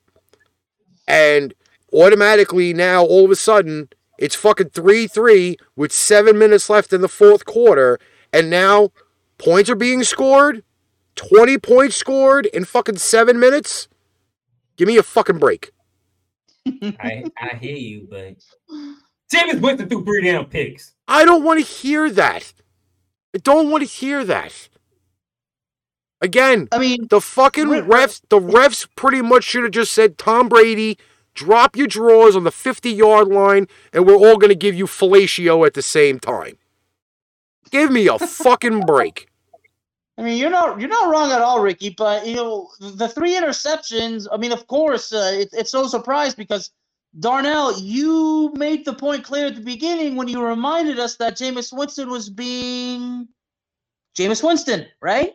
[1.06, 1.54] And
[1.92, 3.88] automatically now, all of a sudden,
[4.18, 7.98] it's fucking 3 3 with seven minutes left in the fourth quarter.
[8.32, 8.90] And now
[9.38, 10.62] points are being scored.
[11.16, 13.88] 20 points scored in fucking seven minutes.
[14.76, 15.70] Give me a fucking break.
[16.66, 18.36] I I hear you, but
[19.32, 20.94] Jameis Winston threw three damn picks.
[21.06, 22.52] I don't want to hear that.
[23.34, 24.68] I don't want to hear that.
[26.20, 30.48] Again, I mean, the fucking refs, the refs pretty much should have just said, Tom
[30.48, 30.96] Brady,
[31.34, 34.86] drop your drawers on the 50 yard line, and we're all going to give you
[34.86, 36.56] fellatio at the same time.
[37.70, 39.28] Give me a fucking break.
[40.16, 41.90] I mean, you're not you're not wrong at all, Ricky.
[41.90, 44.26] But you know, the three interceptions.
[44.30, 46.70] I mean, of course, uh, it, it's no surprise because
[47.18, 51.76] Darnell, you made the point clear at the beginning when you reminded us that Jameis
[51.76, 53.28] Winston was being
[54.16, 55.32] Jameis Winston, right?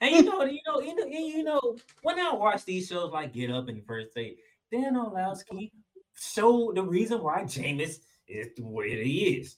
[0.00, 3.32] And you know, you know, you know, you know, when I watch these shows like
[3.32, 4.38] Get Up and First Take,
[4.70, 5.72] Dan Orlovsky
[6.14, 9.56] showed the reason why Jameis is the way that he is.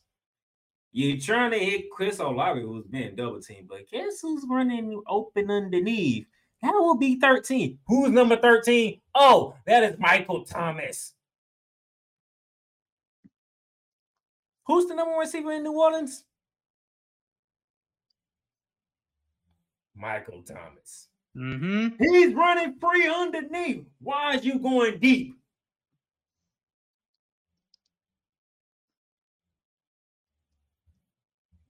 [0.97, 5.51] You're trying to hit Chris Olave, who's being double teamed, but guess who's running open
[5.51, 6.25] underneath?
[6.63, 7.81] That will be 13.
[7.89, 9.01] Who's number 13?
[9.13, 11.15] Oh, that is Michael Thomas.
[14.67, 16.23] Who's the number one receiver in New Orleans?
[19.97, 21.09] Michael Thomas.
[21.37, 21.89] Mm-hmm.
[21.99, 23.85] He's running free underneath.
[24.01, 25.37] Why is you going deep?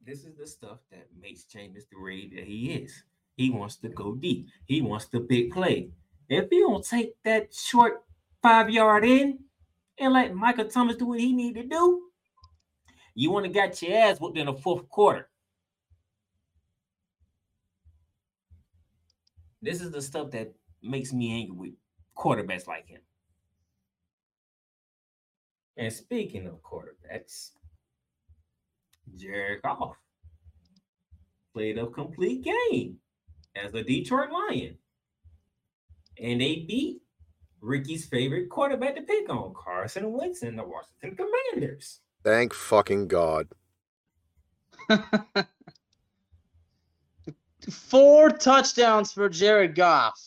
[0.06, 3.04] This is the stuff that makes Jameis the way that he is.
[3.36, 4.48] He wants to go deep.
[4.66, 5.90] He wants the big play.
[6.28, 8.04] If you don't take that short
[8.42, 9.38] five yard in
[9.98, 12.02] and let Michael Thomas do what he need to do,
[13.14, 15.28] you want to got your ass whooped in the fourth quarter.
[19.62, 20.52] This is the stuff that
[20.82, 21.72] makes me angry with
[22.16, 23.00] quarterbacks like him.
[25.76, 27.50] And speaking of quarterbacks,
[29.16, 29.96] Jared Goff
[31.52, 32.98] played a complete game
[33.56, 34.76] as a Detroit Lion.
[36.20, 37.02] And they beat
[37.60, 42.00] Ricky's favorite quarterback to pick on, Carson Wentz and the Washington Commanders.
[42.22, 43.48] Thank fucking God.
[47.70, 50.20] Four touchdowns for Jared Goff.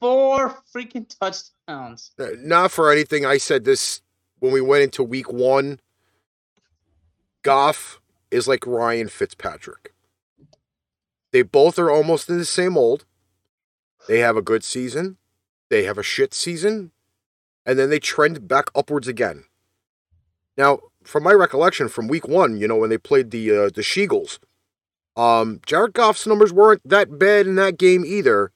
[0.00, 2.12] Four freaking touchdowns.
[2.18, 3.24] Not for anything.
[3.26, 4.00] I said this
[4.40, 5.80] when we went into week one.
[7.44, 8.00] Goff
[8.32, 9.94] is like Ryan Fitzpatrick.
[11.30, 13.04] They both are almost in the same mold.
[14.08, 15.18] They have a good season,
[15.68, 16.90] they have a shit season,
[17.64, 19.44] and then they trend back upwards again.
[20.56, 23.82] Now, from my recollection from week one, you know, when they played the uh, the
[23.82, 24.38] Sheagles,
[25.16, 28.50] um, Jared Goff's numbers weren't that bad in that game either.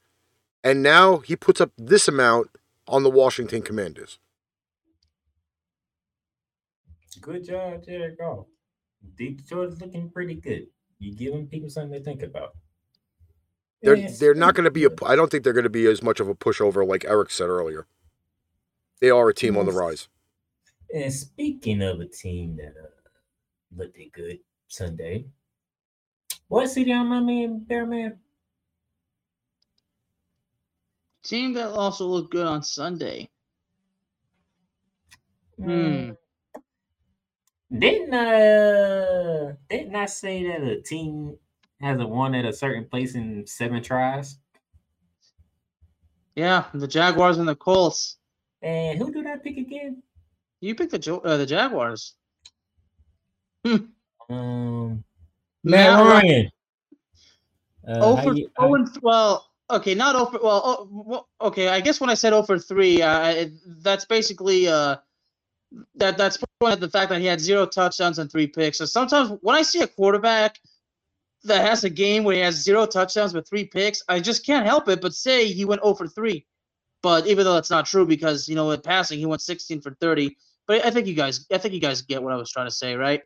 [0.64, 2.50] And now he puts up this amount
[2.86, 4.18] on the Washington Commanders.
[7.20, 8.46] Good job, Jared Goff.
[9.16, 10.66] Detroit's looking pretty good.
[10.98, 12.56] You giving people something to think about.
[13.82, 14.88] They're And they're not going to be a.
[14.88, 17.30] speaking I don't think they're going to be as much of a pushover like Eric
[17.30, 17.86] said earlier.
[19.00, 20.08] They are a team on the rise.
[20.92, 22.88] And speaking of a team that uh,
[23.76, 25.26] looked good Sunday,
[26.48, 28.18] what city on my man, Bear Man?
[31.22, 33.28] Team that also looked good on Sunday.
[35.62, 36.12] Hmm.
[37.76, 41.36] Didn't uh didn't I say that a team
[41.80, 44.38] hasn't won at a certain place in seven tries?
[46.34, 48.16] Yeah, the Jaguars and the Colts.
[48.62, 50.02] And who did I pick again?
[50.60, 52.14] You picked the uh, the Jaguars.
[54.30, 55.02] Um
[55.64, 56.50] Matt Matt Ryan.
[57.86, 60.38] Uh, Oh for you- oh and well, okay, not over.
[60.42, 61.68] Well, oh, well, okay.
[61.68, 64.96] I guess when I said oh for three, uh, that's basically uh,
[65.94, 68.78] that that's pointing at the fact that he had zero touchdowns and three picks.
[68.78, 70.58] So sometimes when I see a quarterback
[71.44, 74.66] that has a game where he has zero touchdowns but three picks, I just can't
[74.66, 76.46] help it but say he went oh for three.
[77.00, 79.94] But even though that's not true, because you know with passing he went sixteen for
[80.00, 80.36] thirty.
[80.66, 82.74] But I think you guys, I think you guys get what I was trying to
[82.74, 83.22] say, right?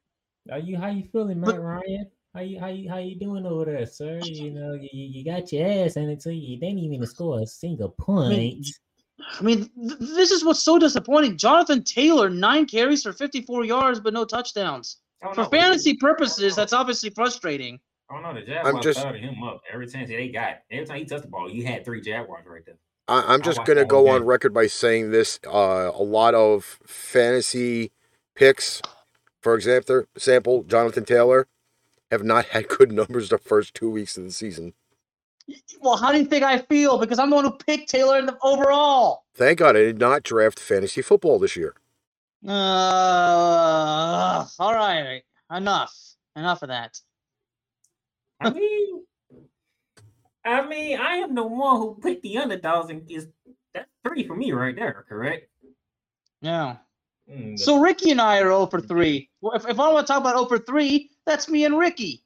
[0.50, 2.10] Are you how you feeling, But- Matt Ryan?
[2.34, 4.18] How you how you how you doing over there, sir?
[4.24, 6.54] You know, you, you got your ass handed to you.
[6.54, 8.66] You didn't even score a single point.
[9.38, 11.36] I mean, th- this is what's so disappointing.
[11.36, 14.98] Jonathan Taylor, nine carries for 54 yards, but no touchdowns.
[15.24, 17.78] Oh, For no, fantasy purposes, that's obviously frustrating.
[18.10, 20.58] Oh no, the Jaguars just- started him up every time they got.
[20.70, 22.76] Every time he touched the ball, you had three Jaguars right there.
[23.08, 25.40] I, I'm just gonna go on record by saying this.
[25.46, 27.90] Uh, a lot of fantasy
[28.34, 28.80] picks,
[29.40, 31.48] for example, sample Jonathan Taylor,
[32.10, 34.74] have not had good numbers the first two weeks of the season.
[35.80, 36.98] Well, how do you think I feel?
[36.98, 39.24] Because I'm the one who picked Taylor in the overall.
[39.34, 41.74] Thank God I did not draft fantasy football this year.
[42.46, 42.52] Uh,
[44.58, 45.22] all right,
[45.54, 45.94] enough,
[46.36, 46.98] enough of that.
[48.40, 49.04] I mean,
[50.44, 53.28] I mean, I am the one who picked the underdogs, and is
[53.74, 55.48] that's three for me right there, correct?
[56.40, 56.76] Yeah.
[57.30, 59.30] Mm, the- So Ricky and I are over 3.
[59.40, 62.21] Well, if, if I want to talk about over 3, that's me and Ricky.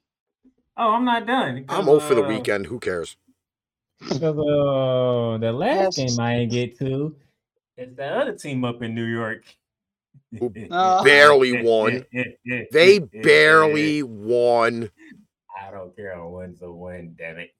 [0.77, 1.65] Oh, I'm not done.
[1.69, 2.67] I'm because, 0 for the uh, weekend.
[2.67, 3.17] Who cares?
[3.99, 6.11] Because uh, the last Yes.
[6.11, 7.15] game I didn't get to
[7.77, 9.43] is the other team up in New York.
[10.39, 10.49] Who
[11.03, 12.05] barely won.
[12.71, 14.89] They barely won.
[15.59, 17.51] I don't care who wins a win, damn it.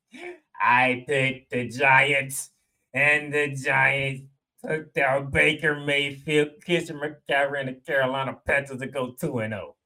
[0.61, 2.51] I picked the Giants,
[2.93, 4.23] and the Giants
[4.65, 9.57] took down Baker Mayfield, Christian McCaffrey, and the Carolina Panthers to go 2 and oh.
[9.57, 9.76] 0.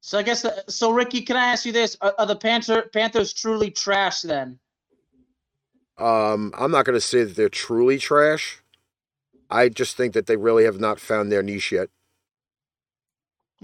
[0.00, 1.96] So I guess, the, so Ricky, can I ask you this?
[2.00, 4.58] Are, are the Panther, Panthers truly trash then?
[5.98, 8.62] Um, I'm not gonna say that they're truly trash.
[9.50, 11.88] I just think that they really have not found their niche yet.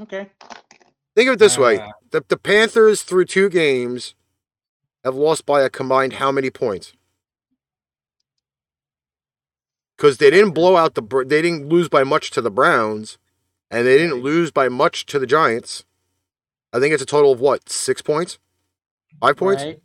[0.01, 0.29] Okay.
[1.15, 4.15] Think of it this way: Uh, the the Panthers through two games
[5.05, 6.93] have lost by a combined how many points?
[9.97, 13.17] Because they didn't blow out the Br- they didn't lose by much to the Browns,
[13.71, 15.85] and they didn't lose by much to the Giants.
[16.75, 18.39] I think it's a total of what six points,
[19.21, 19.65] five points.
[19.65, 19.81] Right.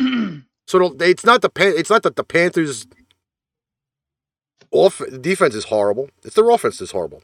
[0.68, 2.88] So it'll- it's not the Pan- it's not that the Panthers
[4.72, 6.10] off defense is horrible.
[6.24, 7.22] It's their offense is horrible.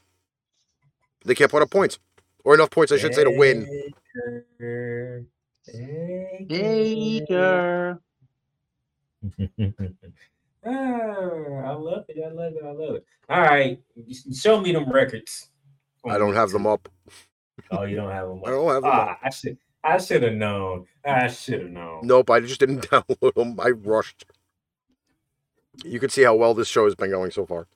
[1.24, 1.98] They can't put up points
[2.44, 3.66] or enough points, I should say, to win.
[4.60, 5.26] Baker,
[6.48, 8.00] Baker.
[10.64, 12.18] Ah, I love it.
[12.24, 12.64] I love it.
[12.64, 13.06] I love it.
[13.28, 13.80] All right,
[14.34, 15.48] show me them records.
[16.06, 16.88] I don't have them up.
[17.72, 18.42] Oh, you don't have them.
[18.44, 19.18] I don't have them Ah.
[19.22, 19.58] I should.
[19.84, 20.86] I should have known.
[21.04, 22.06] I should have known.
[22.06, 23.58] Nope, I just didn't download them.
[23.58, 24.24] I rushed.
[25.84, 27.66] You can see how well this show has been going so far.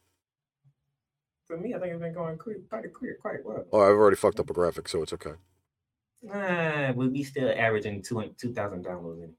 [1.47, 3.64] For me, I think it's been going quite, quite, quite, quite well.
[3.72, 5.32] Oh, I've already fucked up a graphic, so it's okay.
[6.32, 9.32] Ah, we'll be still averaging two 2,000 downloads in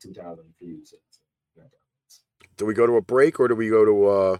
[0.00, 0.94] 2,000 views.
[2.56, 4.36] Do we go to a break or do we go to uh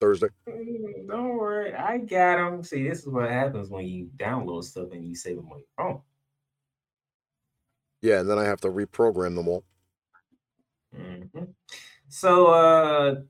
[0.00, 0.28] Thursday?
[0.48, 2.64] Mm, Don't worry, I got them.
[2.64, 5.66] See, this is what happens when you download stuff and you save them on your
[5.76, 6.00] phone.
[8.02, 9.64] Yeah, and then I have to reprogram them all.
[10.96, 11.54] Mhm.
[12.08, 13.20] So uh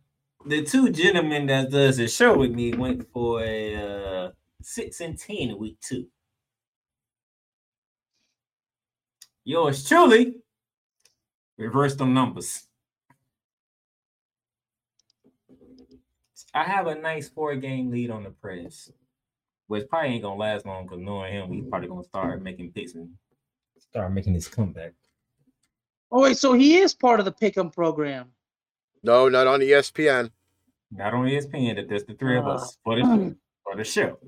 [0.47, 4.31] the two gentlemen that does the show with me went for a uh
[4.63, 6.07] six and ten week two.
[9.45, 10.37] Yours truly
[11.59, 12.67] reverse them numbers.
[16.55, 18.91] I have a nice four game lead on the press,
[19.69, 22.95] which probably ain't gonna last long because knowing him, he's probably gonna start making picks
[22.95, 23.11] and
[23.79, 24.93] start making his comeback.
[26.13, 28.33] Oh, wait, so he is part of the Pick'em program.
[29.03, 30.31] No, not on ESPN.
[30.91, 34.19] Not on ESPN, that there's the three of us for the for the show.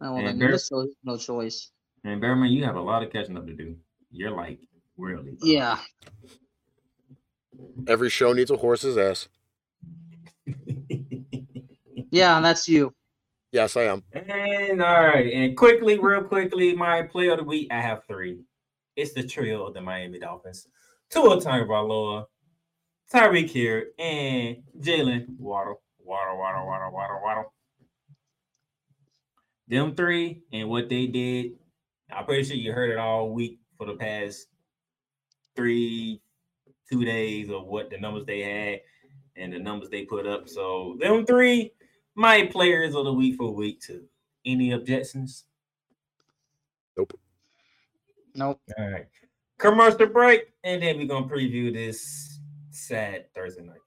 [0.00, 1.72] Well, And then Bear- there's no, no choice.
[2.04, 3.76] And Bear Man, you have a lot of catching up to do.
[4.12, 4.60] You're like
[4.96, 5.36] really.
[5.42, 5.78] Yeah.
[7.88, 9.28] Every show needs a horse's ass.
[12.10, 12.94] Yeah, and that's you.
[13.52, 14.02] Yes, I am.
[14.12, 17.68] and all right, and quickly, real quickly, my play of the week.
[17.70, 18.40] I have three.
[18.96, 20.66] It's the trio of the Miami Dolphins.
[21.10, 22.24] Tua Tagovailoa,
[23.12, 25.82] Tyreek Hill, and Jaylen Waddle.
[25.98, 27.52] Waddle, Waddle, Waddle, Waddle, Waddle.
[29.68, 31.52] Them three and what they did.
[32.10, 34.46] I'm pretty sure you heard it all week for the past
[35.56, 36.22] three,
[36.90, 38.80] two days of what the numbers they had
[39.36, 40.48] and the numbers they put up.
[40.48, 41.72] So them three,
[42.14, 44.04] my players of the week for week two.
[44.44, 45.44] Any objections?
[46.96, 47.18] Nope.
[48.34, 48.60] Nope.
[48.78, 49.06] All right.
[49.58, 52.38] Commercial break, and then we're gonna preview this
[52.70, 53.80] sad Thursday night.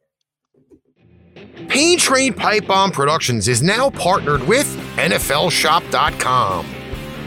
[1.68, 6.66] Pain Train Pipe Bomb Productions is now partnered with NFLShop.com.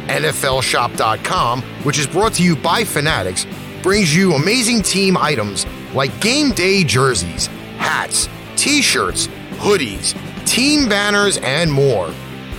[0.09, 3.47] NFLShop.com, which is brought to you by Fanatics,
[3.83, 5.65] brings you amazing team items
[5.95, 7.49] like game day jerseys,
[7.83, 9.27] hats, t shirts,
[9.59, 10.17] hoodies,
[10.47, 12.11] team banners, and more.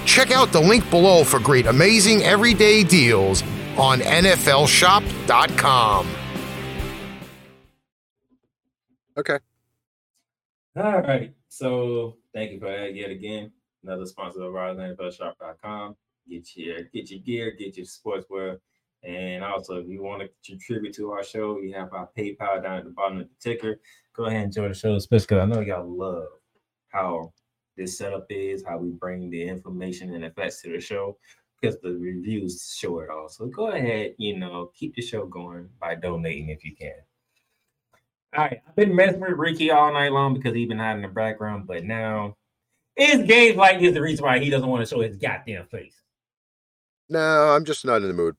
[0.06, 3.42] Check out the link below for great, amazing everyday deals
[3.78, 6.08] on NFLShop.com.
[9.18, 9.40] Okay.
[10.76, 11.34] All right.
[11.50, 13.52] So thank you for that yet again.
[13.84, 15.96] Another sponsor of ours, NFLShop.com.
[16.30, 18.60] Get your get your gear, get your sportswear.
[19.04, 22.78] And also, if you want to contribute to our show, we have our PayPal down
[22.78, 23.80] at the bottom of the ticker.
[24.16, 26.28] Go ahead and enjoy the show, especially because I know y'all love
[26.90, 27.34] how
[27.76, 31.18] this setup is, how we bring the information and effects to the show,
[31.60, 33.28] because the reviews show it all.
[33.28, 36.94] So go ahead, you know, keep the show going by donating if you can.
[38.38, 41.10] All right, I've been messing with Ricky all night long because he's been hiding in
[41.10, 42.36] the background, but now
[42.96, 45.96] it's games like this the reason why he doesn't want to show his goddamn face.
[47.10, 48.36] No, I'm just not in the mood.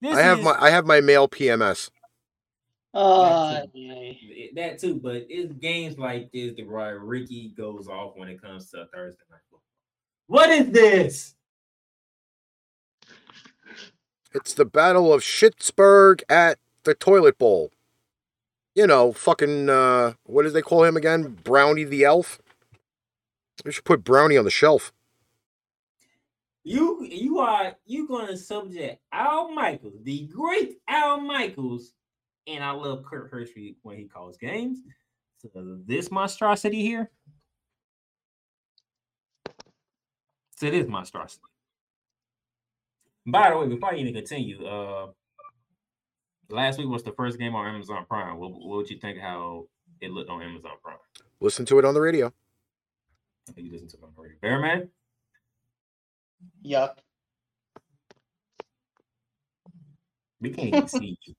[0.00, 1.90] This I have is- my I have my male PMS.
[2.94, 3.62] Uh,
[4.54, 8.70] that too, but it's games like this that why Ricky goes off when it comes
[8.70, 9.64] to Thursday night football.
[10.28, 11.34] What is this?
[14.32, 17.72] It's the Battle of Schittsburg at the Toilet Bowl.
[18.76, 21.38] You know, fucking uh what do they call him again?
[21.42, 22.40] Brownie the Elf?
[23.64, 24.92] We should put Brownie on the shelf.
[26.62, 31.92] You you are you gonna subject Al Michaels, the great Al Michaels,
[32.46, 34.78] and I love Kirk Herbstreit when he calls games.
[35.38, 37.10] So this monstrosity here.
[40.56, 41.42] So this monstrosity.
[43.26, 45.08] By the way, before you even continue, uh
[46.50, 48.38] last week was the first game on Amazon Prime.
[48.38, 49.66] What, what would you think how
[50.00, 50.96] it looked on Amazon Prime?
[51.40, 52.32] Listen to it on the radio.
[53.48, 54.38] I think you listen to it on the radio.
[54.40, 54.88] Bear Man?
[56.64, 56.96] yuck.
[60.40, 61.34] We can't even see you.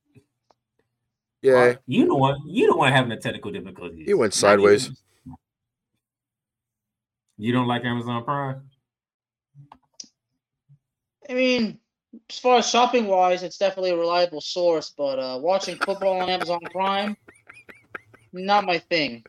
[1.46, 1.76] Yeah.
[1.86, 4.06] You don't want you don't want having a technical difficulty.
[4.08, 4.90] You went sideways.
[7.38, 8.62] You don't like Amazon Prime?
[11.30, 11.80] I mean,
[12.30, 16.30] as far as shopping wise, it's definitely a reliable source, but uh, watching football on
[16.30, 17.18] Amazon Prime,
[18.32, 19.24] not my thing.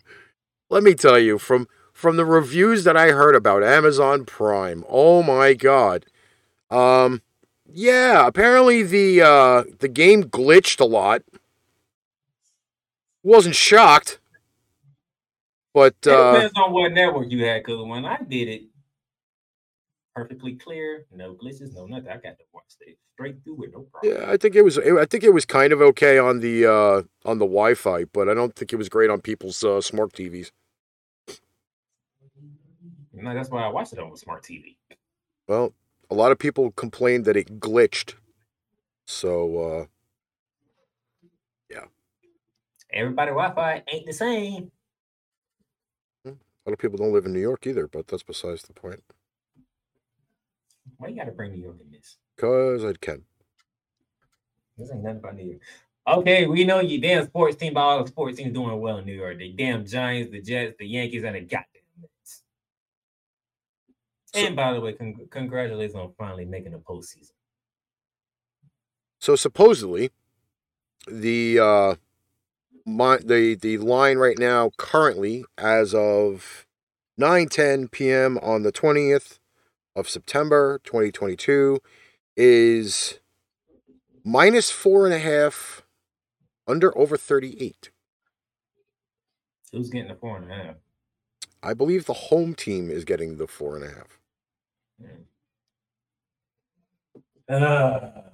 [0.71, 5.23] Let me tell you, from from the reviews that I heard about Amazon Prime, oh
[5.23, 6.07] my god.
[6.71, 7.21] Um
[7.69, 11.23] yeah, apparently the uh the game glitched a lot.
[13.27, 14.21] Wasn't shocked.
[15.75, 17.65] But It uh depends on what network you had.
[17.65, 18.63] Because when I did it,
[20.15, 22.07] perfectly clear, no glitches, no nothing.
[22.07, 24.23] I got to watch it straight through with no problem.
[24.23, 27.03] yeah, I think it was I think it was kind of okay on the uh
[27.25, 30.53] on the Wi-Fi, but I don't think it was great on people's uh, smart TVs.
[33.13, 34.77] No, that's why I watched it on a smart TV.
[35.49, 35.75] Well,
[36.09, 38.15] a lot of people complained that it glitched.
[39.09, 39.87] So uh
[42.97, 44.71] Everybody Wi-Fi ain't the same.
[46.25, 49.03] a lot of people don't live in New York either, but that's besides the point.
[50.97, 52.17] Why you got to bring New York in this?
[52.39, 53.23] Cause I can.
[54.79, 55.61] This ain't nothing about New York.
[56.09, 59.05] Okay, we know you damn sports team, but all the sports teams doing well in
[59.07, 59.39] New York.
[59.39, 62.43] The damn Giants, the Jets, the Yankees, and the goddamn Mets.
[64.33, 67.33] So- And by the way, con- congratulations on finally making the postseason.
[69.19, 70.11] So supposedly,
[71.11, 71.95] the uh,
[72.87, 76.67] my, the the line right now, currently as of
[77.21, 78.39] 9:10 p.m.
[78.43, 79.41] on the 20th
[79.97, 81.81] of September 2022,
[82.37, 83.21] is
[84.25, 85.85] minus four and a half,
[86.69, 87.91] under over 38.
[89.73, 90.77] Who's getting the four and a half?
[91.63, 94.19] I believe the home team is getting the four and a half.
[97.49, 98.26] Uh,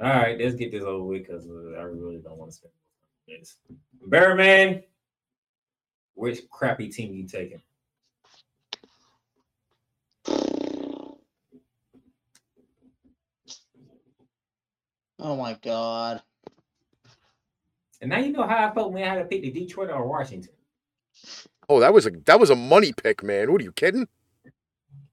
[0.00, 2.72] all right, let's get this over with because uh, I really don't want to spend
[2.72, 3.56] more time on this.
[4.06, 4.82] Bear Man,
[6.14, 7.60] which crappy team you taking?
[15.20, 16.22] Oh my god.
[18.00, 20.06] And now you know how I felt when I had to pick the Detroit or
[20.06, 20.52] Washington.
[21.68, 23.50] Oh, that was a that was a money pick, man.
[23.50, 24.06] What are you kidding?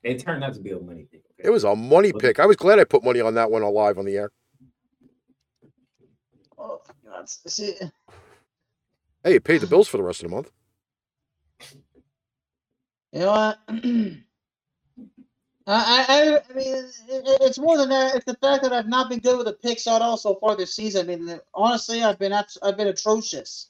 [0.04, 1.24] It turned out to be a money pick.
[1.40, 1.48] Okay?
[1.48, 2.40] It was a money pick.
[2.40, 4.32] I was glad I put money on that one alive on the air.
[7.26, 7.52] God.
[7.52, 7.76] See,
[9.24, 10.52] Hey, it paid the bills for the rest of the month.
[13.14, 13.60] you know what?
[15.68, 18.16] I, I, I I mean, it, it- it's more than that.
[18.16, 20.56] It's the fact that I've not been good with the picks at all so far
[20.56, 21.10] this season.
[21.10, 23.70] I mean, uh, honestly, I've been I've been atrocious.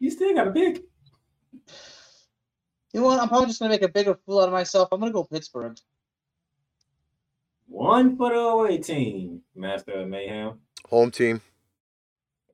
[0.00, 0.82] You still got a pick.
[2.94, 3.20] You know what?
[3.20, 4.88] I'm probably just gonna make a bigger fool out of myself.
[4.92, 5.78] I'm gonna go Pittsburgh.
[7.78, 10.58] One for the away team, Master of Mayhem.
[10.90, 11.40] Home team.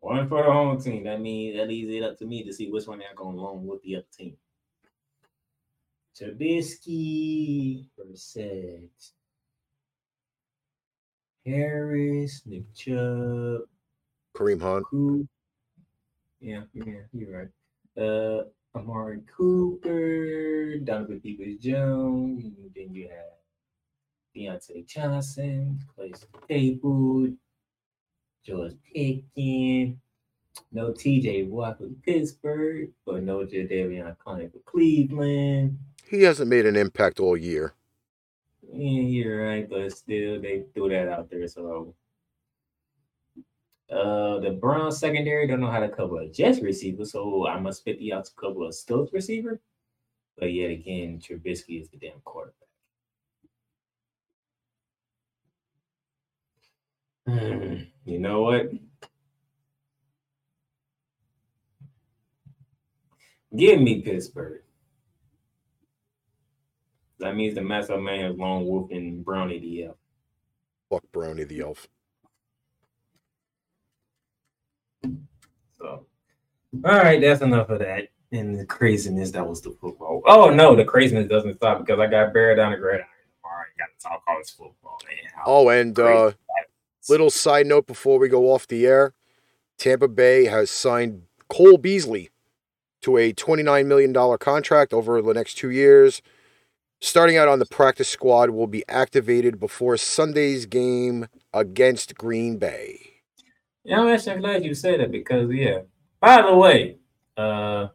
[0.00, 1.04] One for the home team.
[1.04, 3.66] That means that leaves it up to me to see which one they're going along
[3.66, 4.36] with the other team.
[6.14, 9.14] Trubisky versus
[11.46, 13.62] Harris, Nick Chubb,
[14.36, 14.84] Kareem Hunt.
[14.90, 15.26] Coop.
[16.40, 17.48] Yeah, yeah, you're
[17.96, 17.98] right.
[17.98, 18.44] Uh,
[18.78, 22.44] Amari Cooper, Donovan Peoples Jones.
[22.76, 23.43] Then you have
[24.34, 27.30] Diontae Johnson, Clay Staples,
[28.44, 29.96] George Pickens.
[30.70, 35.78] No TJ Watt for Pittsburgh, but no Jadeveon Clowney for Cleveland.
[36.06, 37.74] He hasn't made an impact all year.
[38.72, 41.48] Yeah, you're right, but still they threw that out there.
[41.48, 41.94] So
[43.90, 47.84] uh the Browns secondary don't know how to cover a Jets receiver, so I must
[47.84, 49.60] fit the out to cover a Stokes receiver.
[50.38, 52.68] But yet again, Trubisky is the damn quarterback.
[58.06, 58.70] You know what?
[63.56, 64.60] Give me Pittsburgh.
[67.18, 69.96] That means the Master Man is Lone Wolf and Brownie the Elf.
[70.90, 71.88] Fuck Brownie the Elf.
[75.78, 76.06] So,
[76.84, 78.08] all right, that's enough of that.
[78.32, 80.22] And the craziness that was the football.
[80.26, 83.06] Oh no, the craziness doesn't stop because I got buried down the gridiron.
[83.44, 85.30] All right, got to talk college football, man.
[85.34, 86.32] How Oh, and uh.
[87.08, 89.14] Little side note before we go off the air
[89.78, 92.30] Tampa Bay has signed Cole Beasley
[93.02, 96.22] to a $29 million contract over the next two years.
[97.00, 102.98] Starting out on the practice squad will be activated before Sunday's game against Green Bay.
[103.82, 105.80] Yeah, I'm actually glad you said that because yeah.
[106.18, 106.96] By the way,
[107.36, 107.88] uh,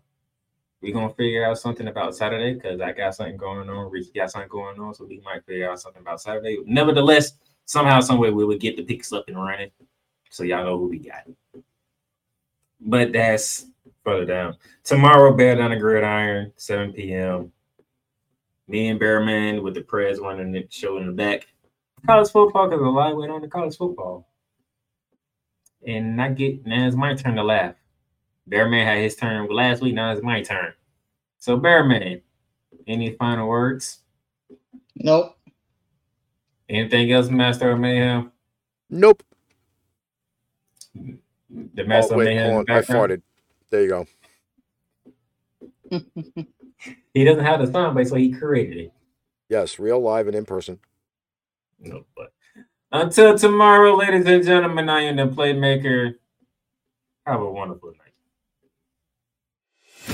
[0.82, 3.92] we gonna figure out something about Saturday because I got something going on.
[3.92, 6.60] Rich got something going on, so we might figure out something about Saturday.
[6.68, 7.32] Nevertheless,
[7.70, 9.70] somehow, someway, we would get the picks up and running,
[10.32, 11.28] so y'all know who we got.
[12.82, 13.68] But that's
[14.04, 14.58] further down.
[14.84, 17.52] Tomorrow, Bear down the gridiron, 7 p.m.
[18.68, 21.48] Me and Bear Man with the press running the show in the back.
[22.08, 24.28] College football because a lot went on to college football
[25.86, 27.76] and I get now it's my turn to laugh.
[28.48, 29.94] Bear Man had his turn last week.
[29.94, 30.74] Now it's my turn.
[31.38, 32.22] So Bear Man,
[32.88, 34.00] any final words?
[34.96, 35.38] Nope.
[36.70, 38.32] Anything else, Master of Mayhem?
[38.90, 39.24] Nope.
[40.94, 41.18] The
[41.82, 42.54] Oh, Master of wait, Mayhem.
[42.58, 42.66] on.
[42.70, 43.12] I background?
[43.12, 43.22] farted.
[43.72, 44.06] There you go.
[47.14, 48.94] He doesn't have the sound bite, so he created it.
[49.50, 50.80] Yes, real live and in person.
[51.80, 52.32] No, but
[52.94, 56.14] until tomorrow, ladies and gentlemen, I am the playmaker.
[57.26, 58.14] Have a wonderful night.